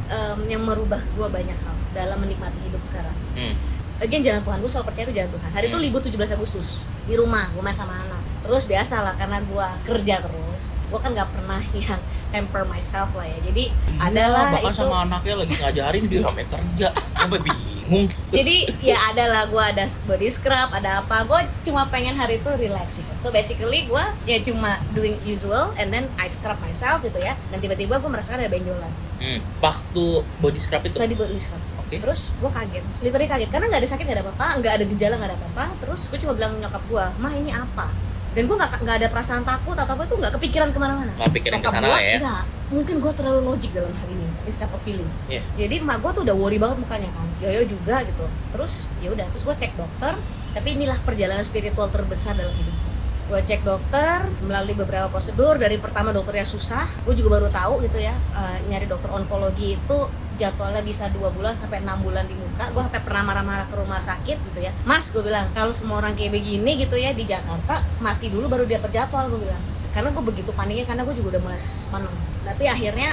[0.07, 3.13] em, yang merubah gue banyak hal dalam menikmati hidup sekarang.
[3.35, 3.53] Hmm.
[3.99, 5.49] Again jalan Tuhan, gue selalu percaya itu jalan Tuhan.
[5.51, 5.85] Hari itu Hmm.
[5.85, 6.67] libur 17 Agustus.
[7.03, 11.17] Di rumah, gue main sama anak Terus biasa lah, karena gue kerja terus Gue kan
[11.17, 11.57] gak pernah
[11.89, 11.97] yang
[12.29, 13.37] pamper myself lah ya.
[13.49, 18.05] Jadi adalah Iya, bahkan itu sama anaknya lagi ngajarin dia sampai kerja sampai bingung.
[18.29, 21.25] Jadi ya adalah gue ada body scrub, ada apa.
[21.25, 25.89] Gue cuma pengen hari itu relax gitu So basically gue ya cuma doing usual And
[25.89, 27.33] then I scrub myself gitu ya.
[27.49, 28.93] Dan tiba-tiba gue merasakan ada benjolan.
[29.23, 29.39] Hmm.
[29.63, 30.99] waktu body scrub itu?
[30.99, 31.63] Tadi body scrub.
[31.93, 33.49] Terus gue kaget, literally kaget.
[33.53, 35.65] Karena gak ada sakit, gak ada apa-apa, gak ada gejala, gak ada apa-apa.
[35.77, 37.87] Terus gue cuma bilang nyokap gue, Ma ini apa?
[38.33, 41.11] Dan gue gak, gak ada perasaan takut atau apa itu gak kepikiran ke mana-mana.
[41.13, 42.17] Nggak pikiran Nyokap ke sana gua, lah ya.
[42.17, 45.09] Nggak, mungkin gue terlalu logik dalam hal ini It's of feeling?
[45.29, 45.41] Iya.
[45.55, 48.25] Jadi emak gue tuh udah worry banget mukanya kan Yoyo juga gitu.
[48.51, 50.13] Terus ya udah terus gue cek dokter
[50.53, 55.79] Tapi inilah perjalanan spiritual terbesar dalam hidup gue gue cek dokter melalui beberapa prosedur dari
[55.79, 59.99] pertama dokternya susah gue juga baru tahu gitu ya eh, nyari dokter onkologi itu
[60.35, 63.97] jadwalnya bisa dua bulan sampai enam bulan di muka gue sampai pernah marah-marah ke rumah
[63.97, 64.71] sakit gitu ya.
[64.83, 68.63] Mas gue bilang kalau semua orang kayak begini gitu ya di Jakarta mati dulu baru
[68.63, 69.61] dapat jadwal gue bilang.
[69.89, 72.13] Karena gue begitu paniknya karena gue juga udah mulai panem
[72.43, 73.09] tapi akhirnya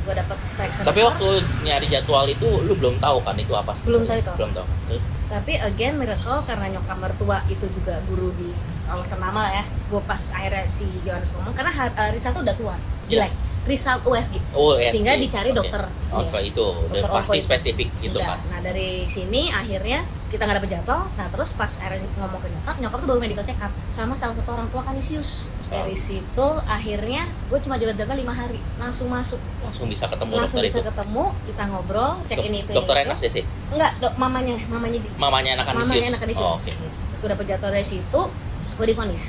[0.00, 1.26] gue dapat periksa tapi waktu
[1.60, 4.32] nyari jadwal itu lu belum tahu kan itu apa Belum tahu itu.
[4.34, 4.66] belum tahu.
[4.88, 5.02] Terus?
[5.28, 9.62] tapi again miracle karena nyokap mertua itu juga guru di sekolah ternama ya.
[9.86, 13.30] Gue pas akhirnya si Yohanes ngomong karena ha- uh, result tuh udah keluar jelek
[13.70, 15.58] result USG oh yes sehingga dicari Oke.
[15.62, 15.82] dokter.
[16.10, 16.50] Oke, ini.
[16.50, 16.66] itu.
[16.66, 17.46] Udah Dokter pasti itu.
[17.46, 21.10] spesifik gitu kan nah dari sini akhirnya kita nggak dapet jadwal.
[21.18, 24.34] Nah terus pas akhirnya ngomong ke nyokap nyokap tuh baru medical check up sama salah
[24.38, 28.62] satu orang tua kanisius dari situ akhirnya gue cuma jabat jaga lima hari.
[28.78, 29.42] Langsung masuk.
[29.66, 30.86] Langsung bisa ketemu langsung dokter bisa itu?
[30.86, 32.72] ketemu kita ngobrol cek Dok- ini itu.
[32.74, 33.10] dokter ini, itu.
[33.10, 33.44] enak sih
[33.74, 34.56] enggak dok mamanya.
[34.70, 36.72] Mamanya di, mamanya anak mamanya kanisius anak kanisius oh, oke.
[37.10, 39.24] Terus gue dapet jadwal dari situ terus gue divonis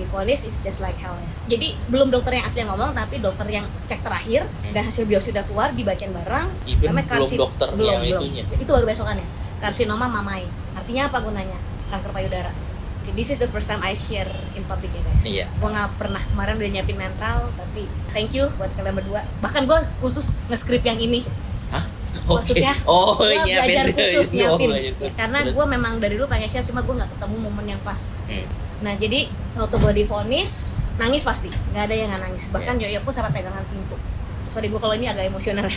[0.00, 3.18] jadi vonis is just like hell ya jadi belum dokter yang asli yang ngomong tapi
[3.18, 4.72] dokter yang cek terakhir Hmm.
[4.72, 8.20] dan hasil biopsi udah keluar dibacain bareng Even namanya belum karsin- dokter belum, yang belum.
[8.22, 8.42] itunya.
[8.56, 9.26] itu baru besokannya
[9.58, 12.48] karsinoma mamai artinya apa gunanya kanker payudara
[13.00, 15.44] Okay, this is the first time I share in public ya guys Iya.
[15.50, 19.74] gue nggak pernah kemarin udah nyiapin mental tapi thank you buat kalian berdua bahkan gue
[19.98, 21.24] khusus nge-script yang ini
[21.70, 21.80] Hah?
[22.22, 22.28] Oke.
[22.36, 24.36] maksudnya Oh, gue nyiapin belajar khusus itu.
[24.38, 27.80] nyiapin Oh, karena gue memang dari dulu pengen share cuma gue nggak ketemu momen yang
[27.80, 28.44] pas Hmm.
[28.80, 29.28] Nah jadi
[29.60, 31.48] waktu gue divonis nangis pasti.
[31.72, 32.44] Nggak ada yang nggak nangis.
[32.52, 33.96] Bahkan Yoyo pun sampai pegangan pintu.
[34.52, 35.68] Sorry gue kalau ini agak emosional.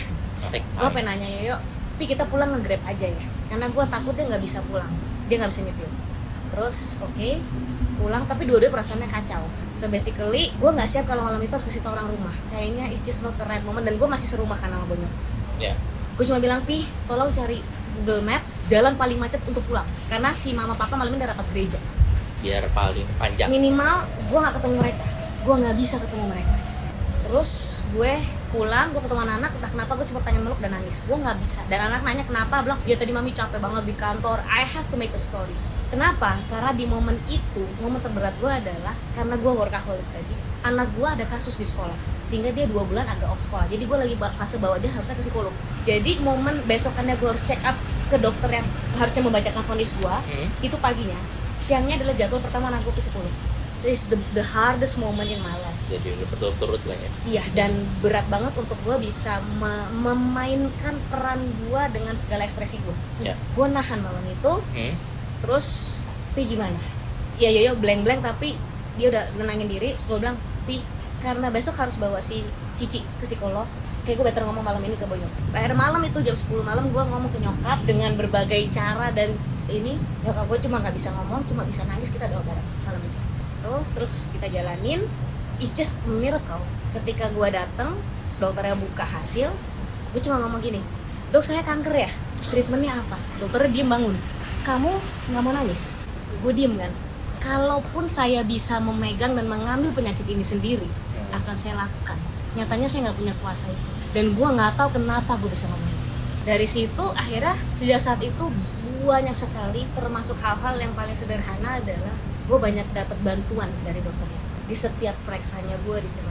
[0.52, 1.56] Take gue pengen nanya Yoyo
[1.94, 3.24] tapi kita pulang nge-grab aja ya?
[3.46, 4.90] Karena gue takut dia nggak bisa pulang.
[5.30, 5.90] Dia nggak bisa nyetir
[6.54, 7.28] terus oke
[7.98, 8.22] pulang.
[8.28, 9.42] Tapi dua-dua perasaannya kacau.
[9.72, 12.34] So basically gue nggak siap kalau malam itu harus kasih tau orang rumah.
[12.52, 13.88] Kayaknya it's just not the right moment.
[13.88, 15.12] Dan gue masih serumah kan sama Bonyok.
[15.60, 15.72] Ya
[16.14, 17.58] gue cuma bilang pi tolong cari
[17.98, 19.86] Google Map jalan paling macet untuk pulang.
[20.06, 21.78] Karena si mama papa malam ini udah rapat gereja
[22.44, 23.48] biar paling panjang.
[23.48, 25.06] Minimal gue nggak ketemu mereka.
[25.40, 26.56] Gue nggak bisa ketemu mereka.
[27.24, 27.52] Terus
[27.96, 28.12] gue
[28.52, 31.00] pulang gue ketemu anak entah kenapa gue cuma pengen meluk dan nangis.
[31.08, 31.64] Gue nggak bisa.
[31.72, 32.60] Dan anak nanya kenapa?
[32.60, 34.44] Bilang ya tadi mami capek banget di kantor.
[34.44, 35.56] I have to make a story.
[35.88, 36.36] Kenapa?
[36.52, 41.24] Karena di momen itu momen terberat gue adalah karena gue workaholic tadi anak gue ada
[41.28, 41.96] kasus di sekolah.
[42.24, 43.68] Sehingga dia dua bulan agak off sekolah.
[43.68, 45.52] Jadi gue lagi fase bahwa dia harusnya ke psikolog.
[45.84, 47.76] Jadi momen besokannya gue harus check up
[48.08, 48.66] ke dokter yang
[49.00, 50.48] harusnya membacakan vonis gue Hmm.
[50.60, 51.16] itu paginya
[51.64, 53.32] siangnya adalah jadwal pertama gue ke psikolog
[53.80, 55.76] so it's the, the hardest moment in my life.
[55.92, 57.10] Jadi udah berturut-turut lah ya.
[57.28, 62.96] Iya dan berat banget untuk gue bisa me- memainkan peran gue dengan segala ekspresi gue
[63.20, 64.94] ya gue nahan malam itu hmm.
[65.44, 66.00] terus
[66.32, 66.80] pi gimana?
[67.36, 68.56] Ya yoyo blank blank tapi
[68.96, 69.92] dia udah nenangin diri.
[70.08, 70.80] Gue bilang pi
[71.20, 72.40] karena besok harus bawa si
[72.76, 73.68] cici ke psikolog
[74.04, 75.56] kayak gue better ngomong malam ini ke bonyok.
[75.56, 79.32] Akhir malam itu jam 10 malam gue ngomong ke nyokap dengan berbagai cara dan
[79.72, 79.96] ini.
[80.22, 83.18] Nyokap gue cuma nggak bisa ngomong cuma bisa nangis kita doa bareng malam itu
[83.64, 85.00] tuh terus kita jalanin.
[85.56, 86.60] It's just a miracle.
[86.92, 87.96] Ketika gue datang
[88.38, 89.48] dokternya buka hasil
[90.14, 90.78] gue cuma ngomong gini
[91.34, 92.10] dok saya kanker ya?
[92.44, 93.18] Treatmentnya apa?
[93.42, 94.14] Dokternya diem bangun
[94.62, 94.92] kamu
[95.32, 95.98] nggak mau nangis?
[96.44, 96.92] Gue diem kan
[97.42, 100.88] kalaupun saya bisa memegang dan mengambil penyakit ini sendiri
[101.34, 102.16] akan saya lakukan.
[102.54, 105.94] Nyatanya saya nggak punya kuasa itu dan gue nggak tahu kenapa gue bisa ngomong.
[106.46, 108.46] Dari situ akhirnya sejak saat itu
[109.04, 112.14] banyak sekali termasuk hal-hal yang paling sederhana adalah
[112.46, 114.48] gue banyak dapat bantuan dari dokter itu.
[114.70, 116.30] Di setiap periksanya gue di setiap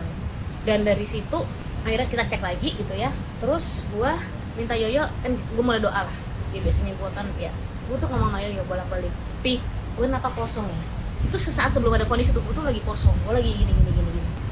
[0.64, 1.44] dan dari situ
[1.84, 3.12] akhirnya kita cek lagi gitu ya.
[3.44, 4.12] Terus gue
[4.56, 6.18] minta Yoyo kan gue mulai doa lah.
[6.56, 7.52] Ya biasanya gue kan ya
[7.84, 9.12] gue tuh ngomong sama Yoyo bolak balik
[9.44, 9.60] pi
[10.00, 10.82] gue kenapa kosong ya?
[11.28, 13.14] Itu sesaat sebelum ada kondisi itu gue tuh lagi kosong.
[13.28, 13.92] Gue lagi gini gini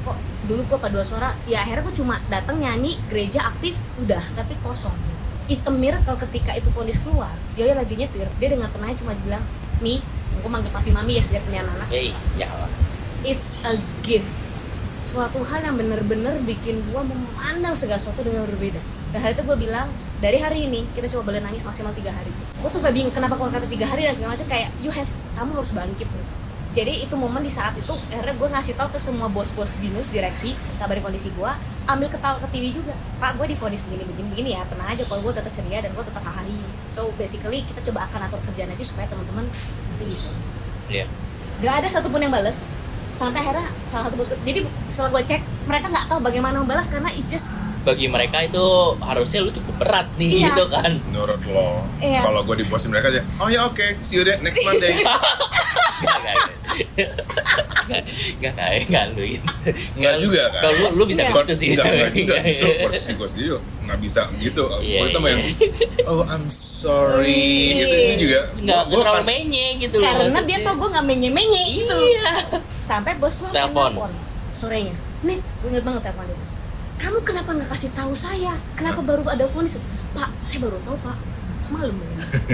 [0.02, 0.18] kok
[0.50, 4.94] dulu gue paduan suara ya akhirnya gue cuma datang nyanyi gereja aktif udah tapi kosong.
[5.50, 7.30] It's a miracle ketika itu vonis keluar.
[7.58, 9.42] Yoyo lagi nyetir dia dengan tenangnya cuma bilang
[9.82, 9.98] Mi
[10.32, 12.48] gue manggil papi mami ya sejak punya anak Hey, ya
[13.22, 14.30] it's a gift.
[15.02, 18.78] Suatu hal yang bener-bener bikin gue memandang segala sesuatu dengan berbeda.
[19.12, 19.90] Dan hari itu gue bilang
[20.22, 22.30] dari hari ini kita coba boleh nangis maksimal tiga hari.
[22.30, 25.50] Gue tuh bingung kenapa kalau kata tiga hari dan segala macam kayak you have kamu
[25.58, 26.06] harus bangkit.
[26.06, 26.41] nih
[26.72, 30.56] jadi itu momen di saat itu akhirnya gue ngasih tahu ke semua bos-bos binus direksi
[30.80, 31.52] kabarin kondisi gue
[31.84, 32.96] ambil ketawa ke TV juga.
[33.20, 36.04] Pak gue difonis begini begini begini ya tenang aja kalau gue tetap ceria dan gue
[36.04, 36.48] tetap hahaha.
[36.88, 39.44] So basically kita coba akan atur kerjaan aja supaya teman-teman
[40.00, 40.32] bisa.
[40.90, 41.06] Iya.
[41.62, 42.74] gak ada satupun yang bales
[43.14, 47.12] sampai akhirnya salah satu bosku jadi setelah gue cek mereka nggak tahu bagaimana membalas karena
[47.12, 48.62] it's just Bagi mereka itu
[48.96, 50.46] harusnya lu cukup berat nih Iya.
[50.48, 50.90] gitu kan.
[51.04, 52.22] menurut lo Iya.
[52.22, 54.94] kalau gue di bos mereka aja oh ya oke see you deh next Monday
[56.02, 56.36] Gak, gak,
[57.84, 58.02] gak,
[58.40, 59.44] gak, gak, gak, lu gitu.
[59.94, 60.62] Nggak juga, kan?
[60.62, 61.34] Kalau lu, lu bisa Iya.
[61.36, 61.68] gitu sih.
[61.72, 62.80] enggak enggak juga Iya, justru iya.
[62.80, 63.50] posisi gue sendiri
[63.82, 65.52] nggak bisa gitu Iya, Kalau itu main iya.
[66.06, 70.06] oh I'm sorry gitu itu juga Nggak Gua- gua terlalu kan- menye gitu loh.
[70.08, 72.30] karena dia tau gue nggak menye menye gitu Iya.
[72.80, 73.90] sampai bos gue Telepon.
[74.52, 76.44] sorenya nih gue inget banget telepon itu
[77.02, 78.54] kamu kenapa nggak kasih tahu saya?
[78.78, 79.74] Kenapa baru ada vonis?
[80.14, 81.18] Pak saya baru tahu pak.
[81.58, 81.98] Semalam.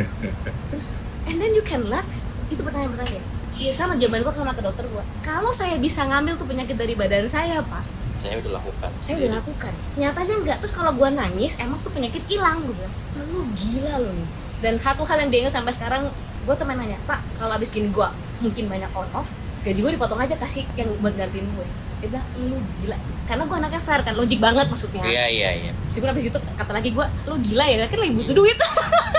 [0.72, 0.96] Terus
[1.28, 2.08] and then you can laugh.
[2.48, 3.24] Itu pertanyaan pertanyaan
[3.60, 6.96] Iya sama jawaban gue sama ke dokter gue Kalau saya bisa ngambil tuh penyakit dari
[6.96, 7.84] badan saya pak.
[8.16, 8.90] Saya udah lakukan.
[9.04, 9.72] Saya udah lakukan.
[10.00, 12.94] Nyatanya enggak Terus kalau gue nangis Emang tuh penyakit hilang Gue bilang.
[13.18, 14.28] "Wah, Lu gila lu nih.
[14.64, 16.08] Dan satu hal yang dia ingat sampai sekarang
[16.48, 18.08] Gue temen nanya Pak kalau abis gini gue
[18.40, 19.28] Mungkin banyak on off
[19.66, 21.68] Gaji gue dipotong aja kasih yang buat gantiin gue
[21.98, 22.98] Dia bilang lu gila.
[23.28, 25.02] Karena gue anaknya fair kan Logik banget maksudnya.
[25.02, 25.72] Iya iya iya.
[25.90, 28.58] Meskipun abis gitu kata lagi gue Lu gila ya Kan lagi butuh duit.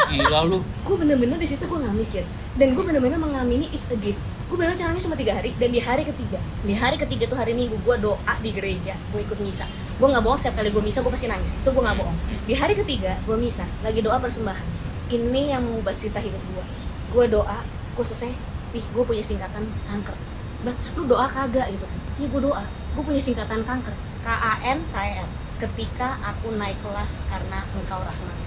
[0.09, 0.57] Gila lu.
[0.65, 2.23] gue bener-bener di situ gue nggak mikir.
[2.57, 4.17] Dan gue bener-bener mengamini it's a gift.
[4.49, 7.37] Gue bener bener nangis cuma tiga hari dan di hari ketiga di hari ketiga tuh
[7.37, 9.69] hari minggu gue doa di gereja gue ikut misa.
[10.01, 11.61] Gue nggak bohong setiap kali gue misa gue pasti nangis.
[11.61, 12.17] Itu gue nggak bohong.
[12.49, 14.65] Di hari ketiga gue misa lagi doa persembahan.
[15.13, 16.65] Ini yang mengubah cerita hidup gue
[17.09, 17.61] gue doa
[17.93, 18.33] gue selesai
[18.73, 20.17] pih gue punya singkatan kanker.
[20.65, 21.69] Bilang, lu doa kagak?
[21.69, 25.29] Gitu kan iya gue doa gue punya singkatan kanker K A N K E R
[25.59, 28.37] ketika aku naik kelas karena engkau rahmat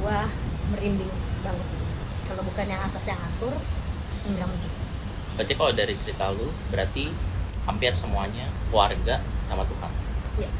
[0.00, 0.24] gua
[0.72, 1.12] merinding
[1.44, 1.68] banget
[2.28, 3.52] kalau bukan yang atas yang atur
[4.28, 4.70] nggak mungkin
[5.40, 7.08] Berarti kalau dari cerita lu berarti
[7.64, 9.92] hampir semuanya keluarga sama Tuhan.
[10.36, 10.50] Iya.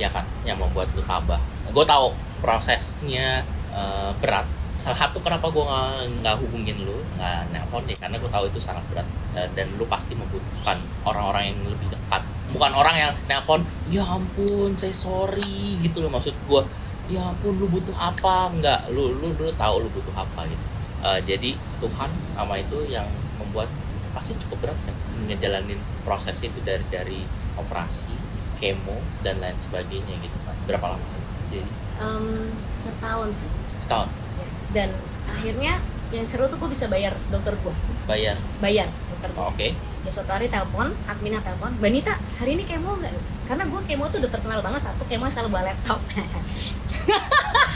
[0.00, 1.36] Iya kan yang membuat lu tabah.
[1.68, 4.48] Gue tahu prosesnya eh, berat.
[4.80, 8.58] Salah satu kenapa gue nggak nggak hubungin lu, nggak nelpon ya karena gue tahu itu
[8.58, 10.74] sangat berat Eh, dan lu pasti membutuhkan
[11.06, 12.22] orang-orang yang lebih dekat.
[12.50, 16.62] Bukan orang yang nelpon, ya ampun, saya sorry gitu loh maksud gue.
[17.06, 18.50] Ya ampun, lu butuh apa?
[18.50, 20.64] Enggak, lu lu lu tahu lu butuh apa gitu.
[21.06, 23.06] Eh, jadi Tuhan sama itu yang
[23.38, 23.70] membuat
[24.10, 24.96] pasti cukup berat kan
[25.30, 27.22] ngejalanin proses itu dari dari
[27.54, 28.10] operasi
[28.58, 31.22] kemo dan lain sebagainya gitu kan berapa lama sih
[31.54, 31.70] jadi
[32.00, 34.10] Em, setahun sih setahun.
[34.70, 34.88] Dan
[35.26, 35.78] akhirnya
[36.10, 38.34] yang seru tuh gue bisa bayar dokter gue bayar?
[38.58, 39.68] Bayar dokter gue Oh, oke.
[40.00, 43.12] Ya suatu hari telepon adminnya telepon Banita hari ini kemo nggak?
[43.46, 46.00] Karena gue kemo tuh udah terkenal banget satu kemo selalu bawa laptop.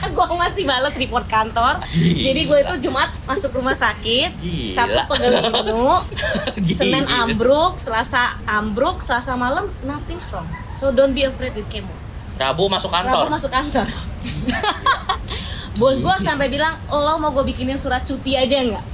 [0.04, 1.80] Gue masih balas report kantor.
[1.96, 4.70] Jadi gue itu Jumat masuk rumah sakit Gila.
[4.70, 5.32] Sabtu pegel
[6.68, 6.76] Gila.
[6.76, 10.44] Senin ambruk Selasa ambruk Selasa malam nothing strong.
[10.76, 11.90] So don't be afraid with chemo
[12.34, 13.86] Rabu masuk Rabu kantor masuk kantor
[15.74, 18.84] bos gue sampai bilang lo mau gue bikinin surat cuti aja nggak?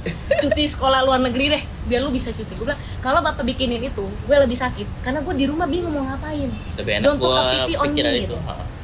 [0.41, 2.57] Cuti sekolah luar negeri deh biar lu bisa cuti.
[2.57, 6.09] Gue bilang kalau bapak bikinin itu gue lebih sakit karena gue di rumah bingung mau
[6.09, 6.49] ngapain.
[6.81, 8.37] Lebih enak Don't on pikiran me, itu gitu.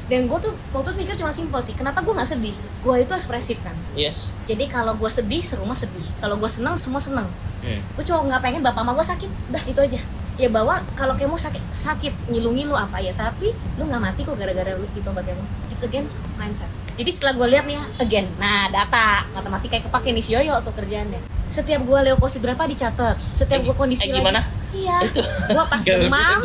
[0.08, 2.54] Dan gue tuh waktu itu mikir cuma simpel sih kenapa gue nggak sedih?
[2.86, 3.74] Gue itu ekspresif kan?
[3.98, 4.38] Yes.
[4.46, 6.06] Jadi kalau gue sedih serumah sedih.
[6.22, 7.26] Kalau gue senang semua senang
[7.66, 7.98] hmm.
[7.98, 9.30] gue cuma nggak pengen bapak mama gue sakit.
[9.50, 9.98] Dah itu aja.
[10.38, 14.38] Ya bahwa kalau kamu sakit sakit nyilungin lu apa ya tapi lu nggak mati kok
[14.38, 15.42] gara-gara lu itu obat kamu.
[15.74, 16.06] It's again
[16.38, 20.34] mindset jadi setelah gue lihat nih ya again nah data matematika kayak kepake nih si
[20.34, 21.22] Yoyo tuh kerjaannya.
[21.48, 23.14] Setiap gue leukosit berapa dicatat.
[23.30, 24.42] Setiap gue kondisi eh, gimana?
[24.42, 25.00] lagi iya.
[25.06, 25.22] Itu.
[25.22, 26.38] gue pas demam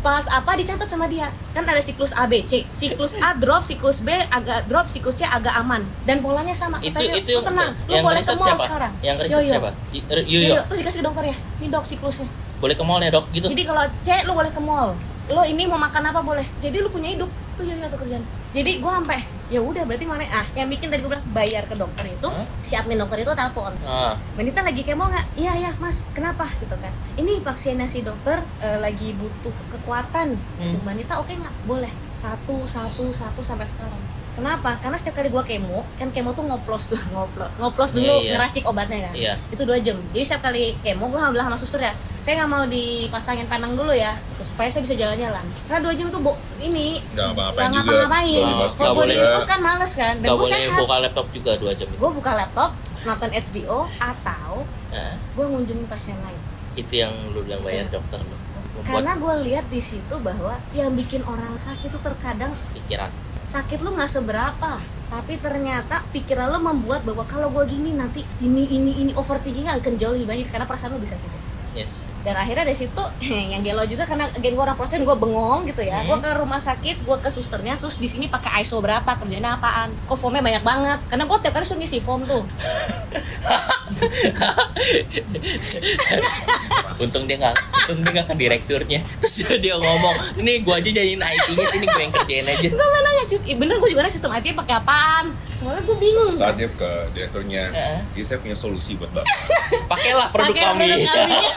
[0.00, 1.26] pas apa dicatat sama dia.
[1.50, 2.62] Kan ada siklus A B C.
[2.70, 5.82] Siklus A drop siklus B agak drop siklus C agak aman.
[6.06, 6.78] Dan polanya sama.
[6.78, 8.92] Itu Katanya, itu lu tenang lu yang boleh ke mall sekarang.
[9.02, 9.50] Yang riset Yoyo.
[9.50, 9.70] siapa?
[9.90, 10.48] Y- Yoyo.
[10.54, 11.36] Yoyo, terus dikasih ke dokter ya.
[11.58, 12.28] Ini dok siklusnya.
[12.62, 13.26] Boleh ke mall ya dok?
[13.34, 13.46] Gitu.
[13.50, 14.94] Jadi kalau C lu boleh ke mall.
[15.26, 16.46] Lo ini mau makan apa boleh.
[16.62, 17.28] Jadi lu punya hidup.
[17.58, 18.22] Tuh Yoyo tuh kerjaan.
[18.54, 21.78] Jadi gua sampai ya udah berarti mana ah yang bikin tadi gue bilang bayar ke
[21.78, 22.46] dokter itu Hah?
[22.66, 25.38] si admin dokter itu telepon Ah, Benita lagi kemo nggak?
[25.38, 26.90] Iya ya mas, kenapa gitu kan?
[27.14, 30.34] Ini pasiennya si dokter eh, lagi butuh kekuatan.
[30.34, 30.74] Hmm.
[30.82, 31.54] Mbak Nita oke nggak?
[31.64, 31.92] Boleh.
[32.12, 34.00] Satu, satu, satu sampai sekarang.
[34.36, 34.76] Kenapa?
[34.76, 38.32] Karena setiap kali gue kemo, kan kemo tuh ngoplos tuh, ngoplos, ngoplos dulu Iya, iya.
[38.36, 39.12] ngeracik obatnya kan.
[39.12, 39.34] Iya.
[39.48, 39.96] Itu dua jam.
[40.12, 43.90] Jadi setiap kali kemo gue bilang sama suster ya, saya nggak mau dipasangin panang dulu
[43.90, 45.40] ya, terus supaya saya bisa jalan-jalan.
[45.64, 47.80] Karena dua jam tuh bo ini Nggak ngapa-ngapain nggak juga.
[47.96, 48.28] ngapa-ngapain.
[48.36, 49.10] Nggak dimasukin Kalau gue juga.
[49.10, 50.78] di infus kan males kan, dan Gak gue boleh sehat.
[50.78, 51.88] buka laptop juga dua jam.
[51.90, 52.70] Gue buka laptop,
[53.02, 54.52] nonton HBO atau
[54.86, 56.40] Nah, gue ngunjungin pasien lain.
[56.74, 57.96] itu yang lu bilang bayar Iya.
[57.96, 58.36] dokter lu.
[58.78, 63.08] Karena gue lihat di situ bahwa yang bikin orang sakit itu terkadang pikiran.
[63.46, 68.66] Sakit lu nggak seberapa tapi ternyata pikiran lu membuat bahwa kalau gue gini nanti ini
[68.66, 71.38] ini ini overthinking akan jauh lebih banyak karena perasaan lu bisa sensitif.
[71.76, 72.00] Yes.
[72.24, 73.04] dan akhirnya dari situ
[73.52, 76.02] yang gelo juga karena gen gue orang proses gue bengong gitu ya.
[76.02, 76.08] Hmm.
[76.08, 79.92] gue ke rumah sakit gue ke susternya sus di sini pakai ISO berapa kerjanya apaan?
[80.08, 80.98] Kok foamnya banyak banget?
[81.06, 82.42] Karena gue tiap kali suruh ngisi foam tuh
[87.02, 89.00] untung dia nggak untung dia nggak ke direkturnya.
[89.22, 92.68] Terus dia ngomong ini gua aja jadiin IT-nya sini gue yang kerjain aja.
[92.68, 95.24] Gue mana nanya sis Ih, bener gue juga nanya sistem IT pakai apaan?
[95.54, 96.28] Soalnya gue bingung.
[96.28, 97.98] Suatu saat dia ke direkturnya, Heeh.
[98.16, 99.28] "Iya, saya punya solusi buat bapak.
[99.92, 100.78] pakailah produk Pakai kami.
[100.82, 101.38] produk kami.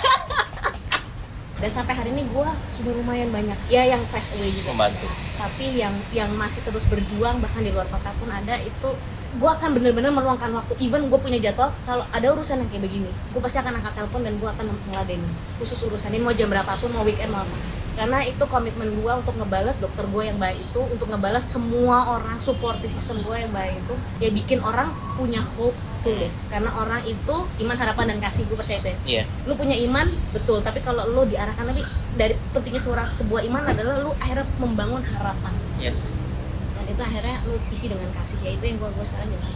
[1.60, 2.50] dan sampai hari ini gue
[2.80, 3.58] sudah lumayan banyak.
[3.68, 4.72] Ya yang pass away juga.
[4.72, 5.08] Membantu.
[5.36, 8.90] Tapi yang yang masih terus berjuang bahkan di luar kota pun ada itu
[9.38, 10.74] gue akan bener-bener meluangkan waktu.
[10.82, 14.26] Even gue punya jadwal kalau ada urusan yang kayak begini gue pasti akan angkat telepon
[14.26, 15.30] dan gue akan ngeladenin.
[15.62, 17.58] Khusus urusan ini mau jam berapapun mau weekend mau apa.
[18.00, 22.40] Karena itu komitmen gue untuk ngebales dokter gue yang baik itu untuk ngebales semua orang
[22.40, 26.34] support system gue yang baik itu ya bikin orang punya hope to live.
[26.50, 27.36] Karena orang itu
[27.68, 28.98] iman harapan dan kasih gue percaya itu ya.
[29.06, 29.24] Iya.
[29.46, 30.64] Lu punya iman betul.
[30.64, 31.84] Tapi kalau lu diarahkan nanti
[32.16, 35.54] dari pentingnya seorang sebuah iman adalah lu akhirnya membangun harapan.
[35.78, 36.29] Yes
[36.90, 38.40] itu akhirnya lu isi dengan kasih.
[38.42, 39.54] Ya itu yang gua gua sekarang jalan.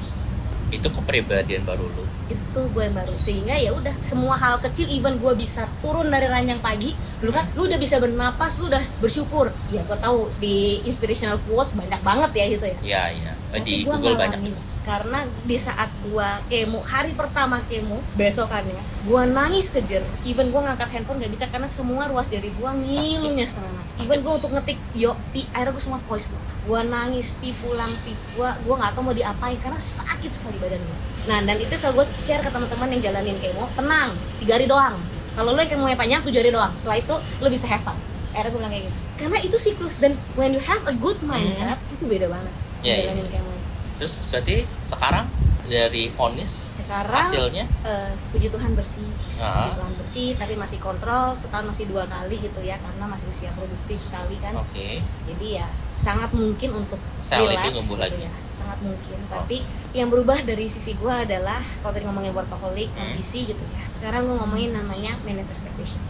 [0.73, 2.05] Itu kepribadian baru lu?
[2.33, 3.13] Itu gue yang baru.
[3.13, 7.45] Sehingga ya udah semua hal kecil even gua bisa turun dari ranjang pagi lu kan
[7.53, 9.53] lu udah bisa bernapas lu udah bersyukur.
[9.69, 12.77] Ya gua tahu di inspirational quotes banyak banget ya gitu ya.
[12.81, 13.31] Iya iya.
[13.53, 14.41] Tapi di gua Google banyak.
[14.41, 14.71] ngalamin.
[14.83, 20.03] karena di saat gua kemo hari pertama kemo besokannya gua nangis kejer.
[20.27, 24.03] Even gua ngangkat handphone gak bisa karena semua ruas jari gua ngilunya setengah mati.
[24.03, 27.91] Even gua untuk ngetik yo pi akhirnya gua semua voice note gua nangis pi pulang
[28.01, 28.11] pi.
[28.33, 32.03] Gua gua nggak tahu mau diapain karena sakit sekali badan gua nah dan itu selalu
[32.03, 34.95] gua share ke teman-teman yang jalanin kemo tenang tiga hari doang.
[35.33, 36.71] Kalau lo yang kemonya panjang tujuh hari doang.
[36.75, 37.95] Setelah itu lo bisa have fun.
[38.33, 38.97] Akhirnya gue bilang kayak gitu.
[39.13, 43.03] Karena itu siklus dan when you have a good mindset itu beda banget Iya, iya.
[43.07, 43.53] jalanin kemo
[43.95, 45.25] terus berarti sekarang
[45.63, 47.63] dari vonis sekarang hasilnya?
[47.87, 49.07] eh, puji Tuhan bersih.
[49.39, 49.63] Ah.
[49.63, 53.53] puji Tuhan bersih tapi masih kontrol setahun masih dua kali gitu ya karena masih usia
[53.55, 54.59] produktif sekali kan.
[54.59, 54.99] Oke.
[54.99, 58.17] Jadi ya sangat mungkin untuk Sel relax gitu lagi.
[58.19, 63.11] ya sangat mungkin tapi yang berubah dari sisi gua adalah kalau tadi ngomongin workaholic Hmm.
[63.11, 66.01] ambisi gitu ya sekarang gua ngomongin namanya manage expectation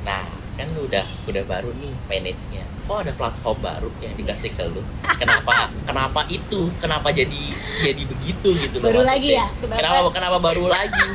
[0.00, 0.24] nah
[0.54, 4.82] kan lu udah udah baru nih manage-nya kok ada platform baru yang dikasih ke lu
[5.20, 7.42] kenapa kenapa itu kenapa jadi
[7.80, 9.14] jadi begitu gitu loh Baru maksudnya?
[9.14, 9.46] lagi ya?
[9.56, 9.78] Kenapa?
[9.78, 11.06] kenapa kenapa baru lagi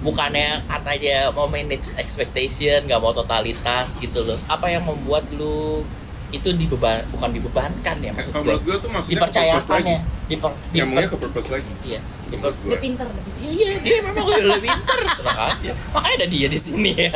[0.00, 5.86] bukannya katanya mau manage expectation nggak mau totalitas gitu loh apa yang membuat lu
[6.30, 10.00] itu dibeban bukan dibebankan ya maksud Kalau gue gue tuh dipercayakan ya
[10.30, 11.72] diper, Nyambungnya diper, ke purpose lagi.
[11.82, 12.00] iya
[12.30, 12.70] gue.
[12.70, 15.72] dia pinter lebih Iya, iya, dia memang udah lebih pintar tenang aja.
[15.96, 17.10] Makanya ada dia di sini ya.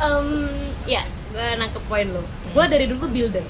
[0.00, 0.28] Em,
[0.88, 3.44] ya gue nangkep poin lo gue dari dulu builder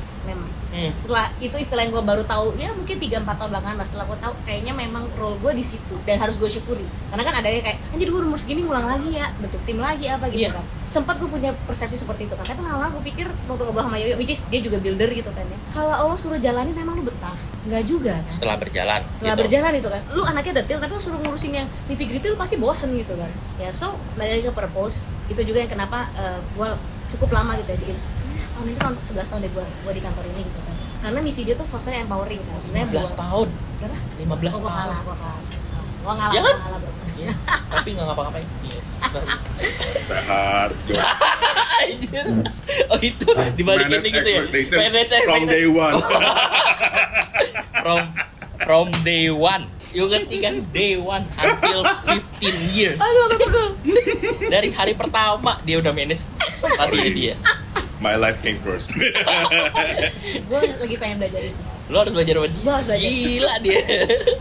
[0.72, 0.88] Hmm.
[0.92, 4.18] setelah itu istilah yang gue baru tahu ya mungkin 3-4 tahun belakangan lah setelah gue
[4.18, 7.60] tahu kayaknya memang role gue di situ dan harus gue syukuri karena kan ada yang
[7.60, 10.50] kayak anjir gue umur segini ngulang lagi ya bentuk tim lagi apa gitu Iya.
[10.50, 13.96] kan sempat gue punya persepsi seperti itu kan tapi lama gue pikir waktu ngobrol sama
[13.96, 17.04] Yoyo which is dia juga builder gitu kan ya kalau lo suruh jalanin emang lo
[17.04, 19.00] betah nggak juga kan Setelah berjalan.
[19.12, 19.42] setelah gitu.
[19.44, 22.56] berjalan itu kan lu anaknya detail tapi lu suruh ngurusin yang nitty gritty lu pasti
[22.56, 24.96] bosen gitu kan ya so balik lagi ke purpose
[25.28, 26.74] itu juga yang kenapa eh, gua
[27.06, 27.94] cukup lama gitu ya jadi
[28.62, 31.42] tahun ini tahun 11 tahun deh gua, gua di kantor ini gitu kan karena misi
[31.42, 33.48] dia tuh foster empowering kan sebenarnya 15 buat tahun.
[33.76, 33.96] berapa?
[34.22, 34.70] 15 Oh, gua tahun.
[34.72, 35.40] kalah gua kalah
[35.98, 36.56] gua ngalah Ya gua kan?
[36.60, 37.30] ngalah bro Iya,
[37.68, 38.46] Tapi nggak ngapa-ngapain.
[38.62, 38.80] Iya.
[39.04, 39.38] benar.
[40.08, 40.70] Sehat.
[42.88, 44.38] Oh itu dibalikin Manage gitu ya.
[44.40, 45.94] expectation Manage from day one.
[47.82, 48.00] from
[48.58, 49.64] from day one.
[49.90, 52.18] You ngerti kan day one until 15
[52.72, 52.96] years.
[52.96, 53.70] aduh aduh aduh
[54.48, 57.34] Dari hari pertama dia udah manage ekspektasinya dia.
[58.02, 58.98] My life came first.
[60.48, 62.60] gua lagi pengen belajar itu sih Lo harus belajar sama dia.
[62.60, 63.06] Gua harus belajar.
[63.06, 63.78] Gila dia.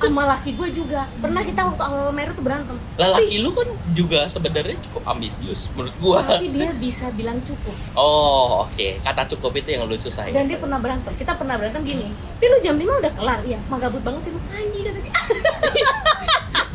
[0.01, 4.25] sama laki gua juga pernah kita waktu awal merit tuh berantem Lelaki lu kan juga
[4.25, 6.19] sebenarnya cukup ambisius menurut gua.
[6.25, 8.97] tapi dia bisa bilang cukup Oh, oke.
[8.99, 10.33] Kata cukup itu yang lu susahin.
[10.33, 13.61] dan dia pernah berantem kita pernah berantem gini tapi lu jam 5 udah kelar iya
[13.67, 15.13] mah gabut banget sih lu anjing kata dia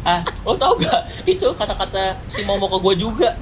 [0.07, 1.03] Ah, lo tau gak?
[1.27, 3.35] Itu kata-kata si Momo ke gue juga.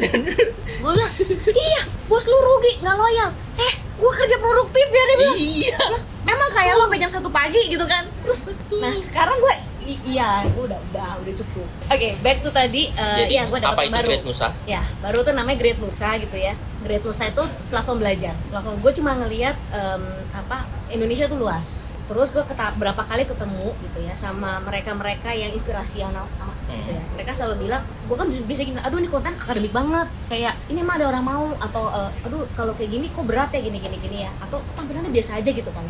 [0.85, 1.12] gue bilang
[1.49, 5.81] iya bos lu rugi nggak loyal eh gue kerja produktif ya dia bilang iya.
[6.25, 9.55] Emang kayak lo sampai jam satu pagi gitu kan terus nah sekarang gue
[9.85, 11.68] i- iya gue udah udah udah cukup.
[11.87, 14.09] Oke back to tadi uh, Jadi iya gue dapat apa yang itu baru.
[14.09, 14.49] Great Nusa?
[14.64, 16.53] ya baru tuh namanya Great Nusa gitu ya.
[16.80, 18.35] Great Nusa itu platform belajar.
[18.49, 21.93] Platform gue cuma ngelihat em, apa Indonesia tuh luas.
[22.05, 22.45] Terus gue
[22.76, 27.03] berapa kali ketemu gitu ya sama mereka-mereka yang inspirasional sama gitu ya.
[27.14, 30.09] Mereka selalu bilang gue kan bisa gini aduh ini konten akademik banget.
[30.28, 31.47] Kayak ini emang ada orang mau?
[31.59, 34.30] Atau eh, aduh kalau kayak gini kok berat ya gini gini gini ya.
[34.41, 35.85] Atau tampilannya biasa aja gitu kan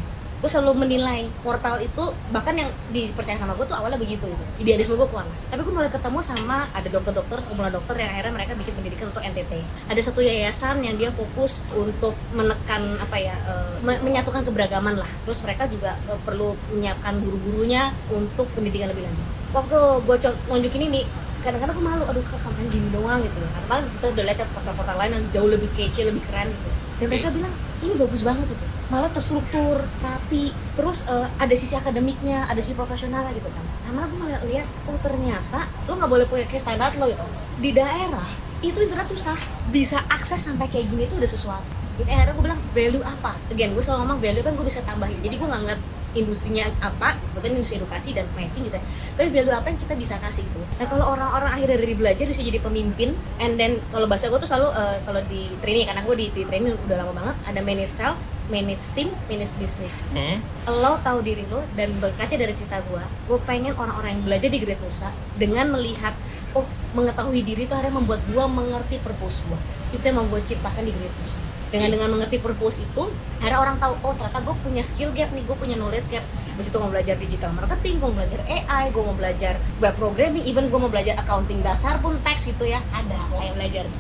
[0.44, 4.44] gue selalu menilai portal itu bahkan yang dipercaya sama gue tuh awalnya begitu gitu.
[4.60, 8.52] Idealisme gue kuat tapi gue mulai ketemu sama ada dokter-dokter sekumpulan dokter yang akhirnya mereka
[8.52, 9.52] bikin pendidikan untuk NTT
[9.88, 13.32] ada satu yayasan yang dia fokus untuk menekan apa ya
[13.80, 15.08] me- menyatukan keberagaman lah.
[15.24, 19.26] Terus mereka juga eh, perlu menyiapkan guru-gurunya untuk pendidikan lebih lanjut.
[19.56, 20.16] Waktu gue
[20.52, 21.08] nunjukin ini
[21.40, 23.24] kadang-kadang gue malu aduh kok konten gini doang?
[23.24, 26.52] gitu ya karena kita udah lihat ya portal-portal lain yang jauh lebih kece lebih keren
[26.52, 26.68] gitu.
[27.00, 32.44] Dan mereka bilang ini bagus banget gitu malah terstruktur rapi terus eh, ada sisi akademiknya
[32.48, 33.64] ada sisi profesionalnya gitu kan.
[33.94, 37.24] Malah gue malah lihat oh ternyata lo nggak boleh punya kayak standar lo gitu.
[37.60, 38.28] Di daerah
[38.60, 39.36] itu internet susah.
[39.72, 41.68] Bisa akses sampai kayak gini itu udah sesuatu.
[41.94, 43.38] Jadi akhirnya gue bilang value apa?
[43.54, 45.18] Again gue selalu ngomong value kan gue bisa tambahin.
[45.22, 45.80] Jadi gue nggak ngeliat
[46.14, 48.84] industrinya apa kebetulan industri edukasi dan matching gitu ya.
[49.18, 52.40] tapi value apa yang kita bisa kasih itu nah kalau orang-orang akhirnya dari belajar bisa
[52.46, 53.12] jadi pemimpin
[53.42, 56.42] and then kalau bahasa gue tuh selalu eh, kalau di training karena gue di, di
[56.46, 58.18] training udah lama banget ada manage self
[58.52, 60.04] manage team manage business.
[60.12, 60.40] Hmm?
[60.68, 64.60] lo tahu diri lo dan berkaca dari cerita gue gue pengen orang-orang yang belajar di
[64.60, 66.12] Great Nusa dengan melihat
[66.52, 69.60] oh mengetahui diri itu akhirnya membuat gue mengerti purpose gue
[69.96, 71.40] itu yang gue ciptakan di Great Nusa
[71.74, 73.02] dengan dengan mengerti purpose itu
[73.42, 76.22] akhirnya orang tahu oh ternyata gue punya skill gap nih gue punya knowledge gap.
[76.54, 80.46] Habis itu mau belajar digital marketing gue mau belajar AI gue mau belajar web programming
[80.46, 83.90] even gue mau belajar accounting dasar pun teks gitu ya ada yang belajar.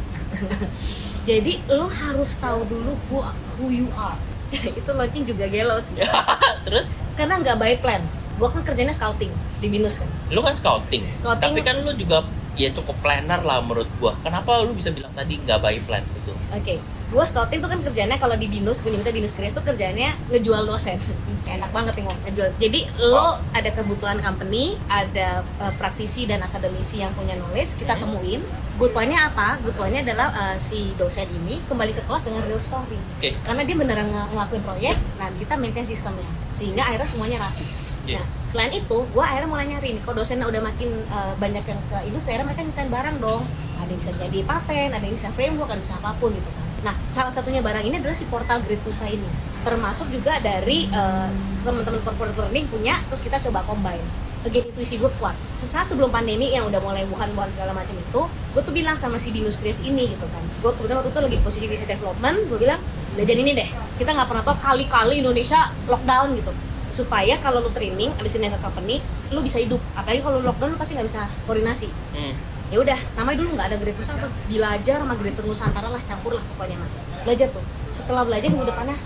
[1.28, 3.18] Jadi lo harus tahu dulu who,
[3.58, 4.33] who you are
[4.80, 5.98] itu launching juga gelo sih
[6.66, 8.02] Terus karena nggak by plan
[8.34, 9.30] gue kan kerjanya scouting
[9.62, 11.06] di binus kan lu kan scouting.
[11.14, 11.44] Scouting.
[11.54, 14.14] Tapi kan lu juga ya cukup planner lah menurut gua.
[14.22, 16.32] Kenapa lu bisa bilang tadi nggak by plan gitu?
[16.54, 16.74] oke
[17.14, 20.66] gue scouting tuh kan kerjanya kalau di binus gue nyebutnya binus Krias tuh kerjanya ngejual
[20.66, 20.98] dosen.
[21.46, 22.48] Kayak enak banget nih ngejual.
[22.58, 28.10] Jadi lo ada kebutuhan company ada uh, praktisi dan akademisi yang punya knowledge kita Hmm.
[28.10, 28.42] temuin.
[28.74, 29.62] Good point-nya apa?
[29.62, 32.98] Good point-nya adalah uh, si dosen ini kembali ke kelas dengan real story.
[33.14, 33.30] Oke.
[33.40, 36.26] karena dia beneran ng- ngelakuin proyek nah kita maintain sistemnya.
[36.50, 37.62] Sehingga akhirnya semuanya rapi.
[38.04, 38.18] Iya.
[38.20, 41.80] Nah, selain itu, gue akhirnya mulai nyari nih, kalau dosennya udah makin uh, banyak yang
[41.88, 43.42] ke industri, akhirnya mereka nyiptain barang dong.
[43.80, 46.50] Ada yang bisa jadi paten, ada yang bisa framework, ada yang bisa apa pun gitu
[46.52, 46.63] kan.
[46.84, 49.24] Nah, salah satunya barang ini adalah si portal Great Pusa ini.
[49.64, 51.32] Termasuk juga dari uh,
[51.64, 54.04] teman-teman corporate learning punya, terus kita coba combine.
[54.44, 55.32] Again, intuisi gue kuat.
[55.56, 59.32] Sesaat sebelum pandemi yang udah mulai Wuhan-Wuhan segala macam itu, gue tuh bilang sama si
[59.32, 60.44] Binus Chris ini gitu kan.
[60.60, 62.76] Gue kebetulan waktu itu lagi posisi business development, gue bilang,
[63.16, 63.68] belajar ini deh.
[63.96, 66.52] Kita nggak pernah tahu kali-kali Indonesia lockdown gitu
[66.94, 69.02] supaya kalau lu training abis ini ke company
[69.34, 72.53] lu bisa hidup apalagi kalau lockdown lu pasti nggak bisa koordinasi Hmm.
[72.72, 74.30] Ya udah namanya dulu nggak ada Great Nusantara.
[74.48, 76.96] Belajar sama Great Nusantara lah campur lah pokoknya mas.
[77.26, 77.64] Belajar tuh.
[77.92, 78.96] Setelah belajar minggu depannya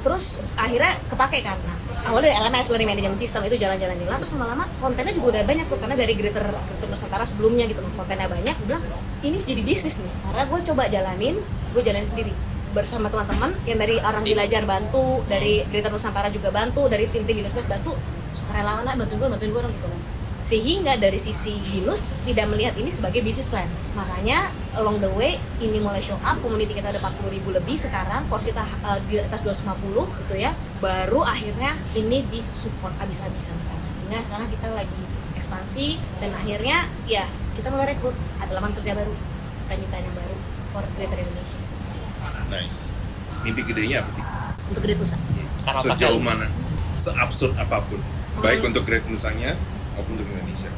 [0.00, 1.60] terus akhirnya kepake kan.
[1.60, 1.76] Nah
[2.08, 5.66] awalnya dari LMS Learning Management System itu jalan-jalan jalan terus lama-lama kontennya juga udah banyak
[5.68, 8.54] tuh karena dari Greater, Greater Nusantara sebelumnya gitu kontennya banyak.
[8.64, 8.84] Gue bilang
[9.20, 10.12] ini jadi bisnis nih.
[10.26, 11.36] Karena gue coba jalanin
[11.70, 12.32] gue jalanin sendiri.
[12.70, 17.54] Bersama teman-teman yang dari orang belajar bantu dari Greater Nusantara juga bantu dari tim-tim Binus
[17.68, 17.94] bantu.
[18.30, 20.09] Sukarelawan lah bantuin gue bantuin gue orang gitu kan
[20.40, 23.68] sehingga dari sisi Binus tidak melihat ini sebagai bisnis plan.
[23.92, 24.48] Makanya
[24.80, 26.40] along the way ini mulai show up.
[26.40, 28.24] Community kita ada 40 ribu lebih sekarang.
[28.32, 30.56] Cost kita uh, di atas 250 gitu ya.
[30.80, 33.90] Baru akhirnya ini di support abis-abisan sekarang.
[34.00, 35.02] Sehingga sekarang kita lagi
[35.36, 38.16] ekspansi dan akhirnya ya kita mulai rekrut.
[38.40, 39.14] Ada lapangan kerja baru
[39.70, 40.36] kita yang baru
[40.74, 41.60] for Greater Indonesia.
[42.50, 42.90] Nice.
[43.46, 44.24] Mimpi gedenya apa sih?
[44.70, 45.18] untuk Great Nusa.
[45.82, 46.46] Sejauh mana?
[46.94, 47.98] Seabsurd apa pun.
[48.40, 49.58] Baik untuk Great Nusanya
[49.98, 50.70] Indonesia.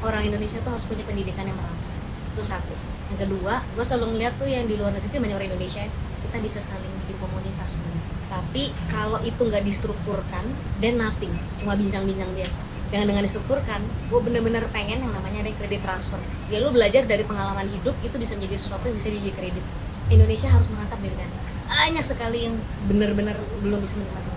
[0.00, 1.90] orang Indonesia tuh harus punya pendidikan yang merata.
[2.32, 2.72] Itu satu.
[3.12, 5.92] Yang kedua gue selalu ngeliat tuh yang di luar negeri kan banyak orang Indonesia ya.
[6.24, 8.04] Kita bisa saling bikin komunitas sebenarnya.
[8.30, 10.44] Tapi kalau itu nggak distrukturkan
[10.80, 11.34] dan nothing.
[11.60, 12.64] Cuma bincang-bincang biasa.
[12.90, 16.18] Dengan dengan distrukturkan gue bener-bener pengen yang namanya ada kredit transfer.
[16.48, 19.64] Ya lu belajar dari pengalaman hidup itu bisa menjadi sesuatu yang bisa jadi kredit.
[20.10, 21.30] Indonesia harus menatap pendidikan
[21.70, 22.58] banyak sekali yang
[22.90, 24.29] bener-bener belum bisa menikmati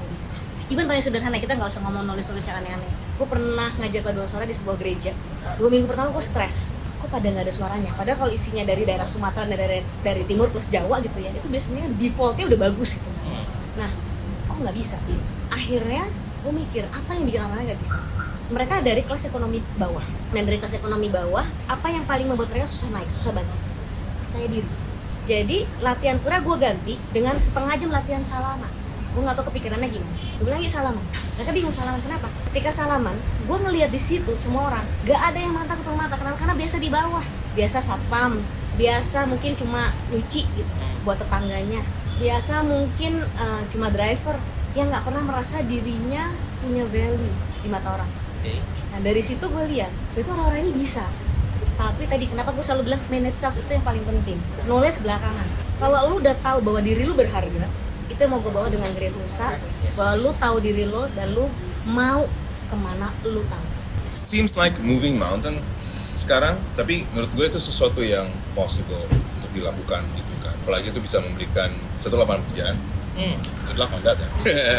[0.74, 2.90] even paling sederhana kita nggak usah ngomong nulis-nulis yang aneh-aneh.
[3.22, 5.14] Gue pernah ngajar paduan suara di sebuah gereja.
[5.62, 6.74] Dua minggu pertama gue stres.
[6.98, 7.94] Kok pada nggak ada suaranya?
[7.94, 11.86] Padahal kalau isinya dari daerah Sumatera dari dari timur plus Jawa gitu ya itu biasanya
[11.94, 13.10] defaultnya udah bagus gitu.
[13.78, 13.92] Nah
[14.50, 14.98] kok nggak bisa?
[15.54, 16.10] Akhirnya
[16.42, 18.02] gue mikir apa yang bikin anak nggak bisa?
[18.50, 20.04] Mereka dari kelas ekonomi bawah.
[20.34, 23.14] Dan dari kelas ekonomi bawah apa yang paling membuat mereka susah naik?
[23.14, 23.58] Susah banget.
[24.26, 24.70] Percaya diri.
[25.24, 28.83] Jadi latihan pura gue ganti dengan setengah jam latihan salaman
[29.14, 31.04] gue nggak tahu kepikirannya gimana gue bilang yuk salaman
[31.38, 35.54] mereka bingung salaman kenapa ketika salaman gue ngeliat di situ semua orang gak ada yang
[35.54, 38.42] mata ketemu mata kenapa karena biasa di bawah biasa satpam
[38.74, 40.74] biasa mungkin cuma nyuci gitu
[41.06, 41.86] buat tetangganya
[42.18, 44.38] biasa mungkin eh, cuma driver
[44.74, 48.10] yang nggak pernah merasa dirinya punya value di mata orang.
[48.94, 51.06] Nah dari situ gue lihat, itu orang-orang ini bisa.
[51.78, 54.38] Tapi tadi kenapa gue selalu bilang manage self itu yang paling penting.
[54.66, 55.48] Knowledge belakangan.
[55.78, 57.66] Kalau lu udah tahu bahwa diri lu berharga,
[58.06, 59.56] itu yang mau gue bawa dengan Great Nusa.
[59.94, 61.46] Bahwa lu tahu diri lu dan lu
[61.84, 62.24] mau
[62.66, 63.66] ke mana lu tahu.
[64.10, 65.58] seems like moving mountain
[66.14, 71.18] sekarang tapi menurut gue itu sesuatu yang possible untuk dilakukan gitu kan apalagi itu bisa
[71.18, 72.78] memberikan satu lapangan pekerjaan
[73.14, 73.38] Hmm.
[73.66, 74.30] good luck on that ya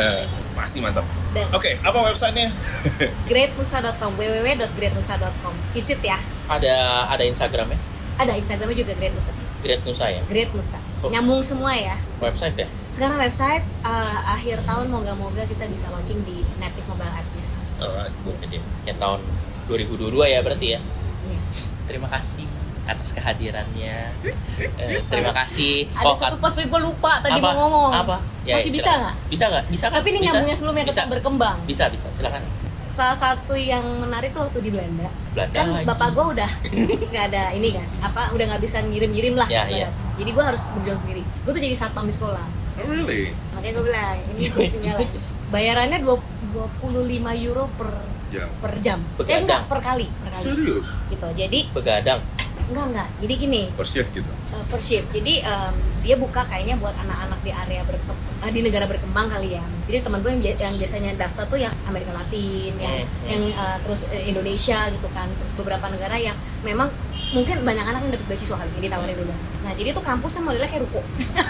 [0.59, 1.03] pasti mantap
[1.51, 2.51] oke apa websitenya
[3.31, 6.19] greatnusa.com www.greatnusa.com visit ya.
[6.47, 7.79] Ada ada Instagramnya?
[8.15, 9.31] Ada Instagramnya juga Great Nusa.
[9.65, 10.21] Great Nusa ya.
[10.29, 10.77] Great Nusa.
[11.01, 11.09] Oh.
[11.09, 11.97] Nyambung semua ya.
[12.21, 12.69] Website ya.
[12.89, 17.57] Sekarang website eh, akhir tahun moga-moga kita bisa launching di Native Mobile App bisa.
[17.77, 18.13] alright.
[18.39, 19.21] Jadi kayak tahun
[19.67, 20.81] 2022 ya berarti ya.
[21.25, 21.41] Iya.
[21.85, 22.45] Terima kasih
[22.85, 23.97] atas kehadirannya.
[24.55, 25.91] Eh, terima kasih.
[25.91, 27.51] Ada Oh, satu post gue lupa tadi apa?
[27.51, 27.91] mau ngomong.
[27.91, 28.17] Apa?
[28.47, 29.15] Ya, Masih ya, bisa nggak?
[29.27, 29.65] Bisa nggak?
[29.67, 29.97] Bisa kan?
[29.99, 30.27] Tapi ini Bisa?
[30.31, 30.93] nyambungnya sebelumnya bisa.
[30.95, 31.57] tetap berkembang.
[31.65, 32.07] Bisa, bisa.
[32.13, 32.39] Silakan.
[32.87, 35.09] Salah satu yang menarik tuh waktu di Belanda.
[35.35, 35.87] Belanda kan lagi.
[35.91, 36.51] bapak gue udah
[37.11, 39.49] nggak ada ini kan, apa udah nggak bisa ngirim-ngirim lah.
[39.51, 39.75] Ibarat.
[39.75, 39.89] ya.
[40.15, 41.23] Jadi gue harus berjuang sendiri.
[41.43, 42.47] Gue tuh jadi satpam di sekolah.
[42.79, 45.09] oh really Makanya gue bilang ini ketinggalan.
[45.55, 46.17] Bayarannya dua
[46.55, 48.99] 25 euro per jam per jam.
[49.31, 50.43] Eh enggak per kali, per kali.
[50.43, 51.29] serius Gitu.
[51.39, 52.21] Jadi Begadang.
[52.65, 53.09] enggak enggak.
[53.23, 55.09] Jadi gini, per shift gitu uh, per shift.
[55.11, 55.75] Jadi um,
[56.07, 59.65] dia buka kayaknya buat anak-anak di area berkembang di negara berkembang kali ya.
[59.89, 63.79] Jadi teman gue yang, yang biasanya daftar tuh yang Amerika Latin, yang Hmm, yang uh,
[63.83, 66.93] terus uh, Indonesia gitu kan, terus beberapa negara yang memang
[67.33, 69.35] mungkin banyak anak yang dapat beasiswa kali ini ditawarin dulu.
[69.65, 71.01] Nah jadi itu kampusnya modelnya kayak ruko.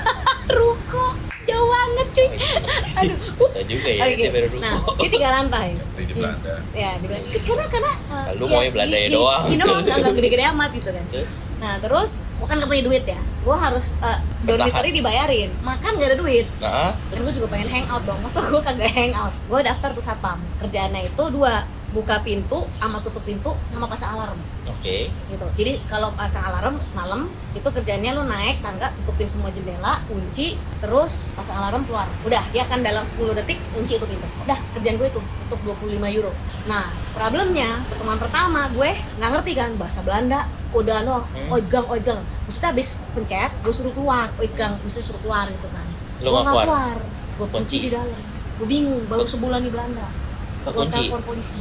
[0.57, 1.07] ruko
[1.45, 2.29] jauh banget cuy.
[3.01, 3.19] Aduh.
[3.39, 4.05] Bisa juga ya.
[4.33, 5.69] Baru Nah, dia tiga lantai.
[5.95, 7.29] Di Belanda Ya, di Belanda.
[7.45, 9.45] Karena karena uh, Lu maunya Belanda ya doang.
[9.49, 11.05] Ini mah nggak nggak gede-gede amat gitu kan.
[11.13, 11.33] Terus
[11.65, 16.13] Nah terus, gue kan gak punya duit ya Gue harus, uh, dormitory dibayarin Makan gak
[16.13, 19.97] ada duit nah, Dan gue juga pengen hangout dong Masa gue kagak hangout Gue daftar
[19.97, 21.65] tuh satpam Kerjaannya itu dua
[21.95, 24.35] Buka pintu sama tutup pintu sama pasang alarm.
[24.67, 25.07] Oke.
[25.31, 25.47] gitu.
[25.55, 27.25] Jadi kalau pasang alarm malam
[27.55, 32.05] Itu kerjaannya lu naik tangga Tutupin semua jendela Kunci Terus pasang alarm keluar.
[32.21, 34.27] Udah dia akan dalam 10 detik Kunci itu pintu.
[34.43, 36.33] Udah kerjaan gue itu Untuk 25 euro.
[36.67, 36.85] Nah
[37.15, 41.55] problemnya Pertemuan pertama gue nggak ngerti kan Bahasa Belanda Kodaan doang Hmm.
[41.55, 42.21] Oigang oigang.
[42.45, 45.87] Maksudnya habis pencet Gue suruh keluar Oigang Maksudnya suruh keluar gitu kan.
[46.21, 46.67] Lu Gue nggak keluar?
[46.67, 46.97] keluar.
[47.35, 48.21] Gue kunci di dalam.
[48.59, 50.09] Gue bingung Baru sebulan di Belanda.
[50.65, 51.61] Gue telepon polisi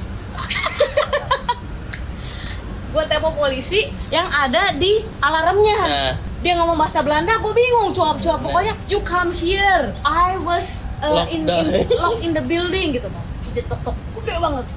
[2.94, 5.82] gue telepon polisi yang ada di alarmnya.
[5.82, 6.14] Nah.
[6.44, 9.96] dia ngomong bahasa Belanda gue bingung cuap-cuap pokoknya you come here.
[10.04, 13.24] I was uh, in, in locked in the building gitu kan.
[13.42, 14.68] Terus dia tok-tok gede banget.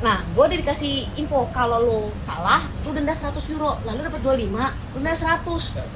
[0.00, 4.96] Nah gue udah dikasih info kalau lo salah lu denda 100 euro lalu dapat 25
[4.96, 5.44] lu denda 100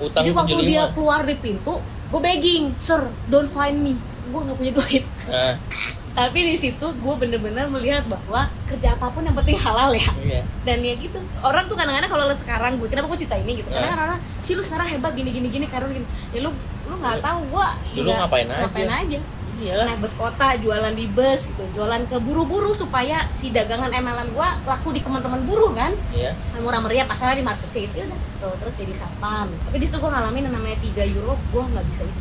[0.05, 0.71] Utang jadi waktu 75.
[0.71, 1.75] dia keluar di pintu
[2.09, 3.97] gue begging sir don't find me.
[4.29, 5.05] Gue nggak punya duit.
[5.33, 5.57] Nah,
[6.19, 10.43] tapi di situ gue bener-bener melihat bahwa kerja apa pun yang penting halal ya iya.
[10.65, 13.71] dan ya gitu orang tuh kadang-kadang kalau lihat sekarang gue kenapa gue cerita ini gitu
[13.71, 14.05] karena Nah.
[14.05, 16.51] orang Ci lu sekarang hebat gini gini gini karena gini ya lu
[16.85, 18.59] lu nggak tahu gue Dulu ngapain aja.
[18.61, 19.21] ngapain aja
[19.59, 19.91] Iyalah.
[19.91, 24.49] naik bus kota jualan di bus gitu jualan ke buru-buru supaya si dagangan MLM gue
[24.65, 26.35] laku di teman-teman buruh kan Iya.
[26.59, 30.07] murah meriah pasarnya di market itu udah tuh terus jadi satpam tapi di situ gue
[30.07, 32.21] ngalamin yang namanya 3 euro gue nggak bisa itu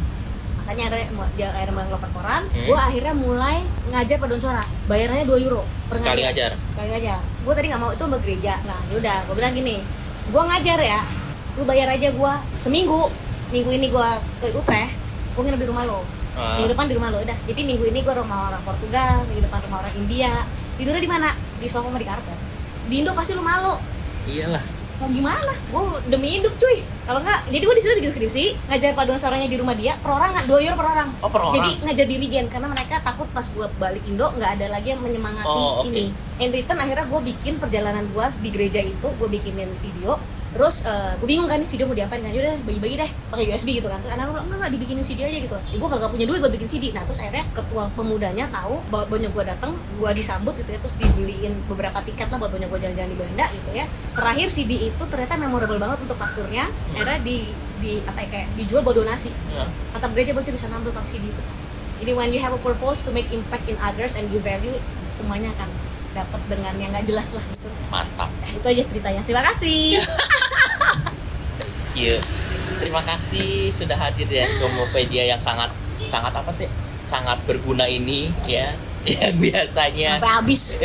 [0.68, 0.97] makanya ada
[1.39, 2.43] dia akhirnya mulai ngeloper koran.
[2.51, 2.65] Hmm.
[2.68, 3.57] gue akhirnya mulai
[3.88, 4.63] ngajar paduan suara.
[4.91, 6.51] Bayarannya 2 euro per Sekali ngajar.
[6.68, 7.20] sekali ngajar.
[7.24, 8.53] Gue tadi nggak mau itu mau gereja.
[8.68, 9.80] Nah yaudah gue bilang gini
[10.28, 10.99] gue ngajar ya
[11.55, 13.07] lu bayar aja gue seminggu
[13.49, 14.07] minggu ini gue
[14.43, 14.91] ke Utrecht
[15.34, 16.03] gue nginep di rumah lo.
[16.36, 16.59] Ah.
[16.59, 17.38] minggu depan di rumah lo udah.
[17.47, 20.43] Jadi minggu ini gue rumah orang Portugal minggu depan rumah orang India.
[20.76, 21.32] Tidurnya di mana?
[21.32, 22.38] Di sofa sama di karpet.
[22.91, 23.80] Di Indo pasti lu malu.
[24.28, 24.76] Iyalah.
[24.97, 25.53] Mau gimana?
[25.67, 26.77] Gue demi hidup cuy.
[27.03, 30.09] Kalau nggak jadi gue di situ bikin skripsi ngajar paduan suaranya di rumah dia per
[30.09, 31.53] orang nggak dua euro per orang Oh, per orang.
[31.55, 34.99] jadi ngajar di Regen karena mereka takut pas gue balik Indo nggak ada lagi yang
[34.99, 35.87] menyemangati Oh, oke.
[35.87, 36.09] ini.
[36.37, 40.17] In return akhirnya gue bikin perjalanan gue di gereja itu gue bikinin video
[40.57, 40.83] terus
[41.21, 42.33] gue bingung kan video mau diapain kan?
[42.33, 44.01] Yaudah bagi-bagi deh pakai USB gitu kan.
[44.01, 46.67] Terus anak lu enggak enggak dibikinin CD aja gitu gue kagak punya duit gue bikin
[46.67, 50.79] CD nah terus akhirnya ketua pemudanya tahu bahwa banyak gue datang gue disambut gitu ya
[50.81, 53.85] terus dibeliin beberapa tiket lah buat banyak gue jalan-jalan di Belanda gitu ya.
[54.17, 57.47] Terakhir CD itu ternyata memorable banget untuk pasturnya akhirnya di
[57.77, 59.29] di apa ya kayak dijual buat donasi.
[59.53, 59.63] Ya.
[59.93, 61.43] atap gereja bocah bisa ngambil pakai CD itu.
[62.03, 64.73] Jadi when you have a purpose to make impact in others and give value
[65.13, 65.69] semuanya akan
[66.13, 67.69] dapat dengan yang nggak jelas lah gitu.
[67.93, 68.29] Mantap.
[68.29, 69.21] Nah, itu aja ceritanya.
[69.23, 70.01] Terima kasih
[71.97, 72.17] Iya.
[72.77, 75.73] Terima kasih sudah hadir di Gomopedia yang sangat
[76.05, 76.69] sangat apa sih?
[77.01, 78.67] sangat berguna ini ya
[79.07, 80.83] yang biasanya sampai habis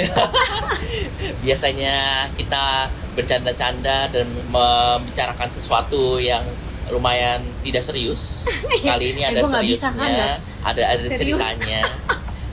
[1.44, 1.94] biasanya
[2.32, 6.46] kita bercanda-canda dan membicarakan sesuatu yang
[6.88, 8.46] lumayan tidak serius.
[8.86, 10.34] Kali ini Eh, ada bisa seriusnya, kan, guys.
[10.62, 11.18] ada ada Serius.
[11.40, 11.80] ceritanya.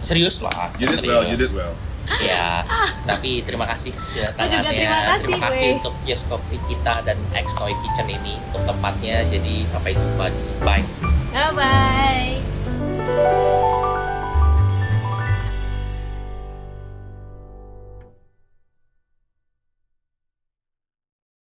[0.02, 1.12] serius lah, You did serius.
[1.12, 1.74] well, you did well.
[2.18, 2.66] Ya,
[3.06, 4.66] tapi terima kasih kedatangannya.
[4.66, 5.78] juga terima kasih, kasih gue.
[5.78, 9.22] untuk Kios Kopi kita dan X Toy Kitchen ini untuk tempatnya.
[9.30, 10.82] Jadi sampai jumpa di bye.
[11.30, 12.42] bye bye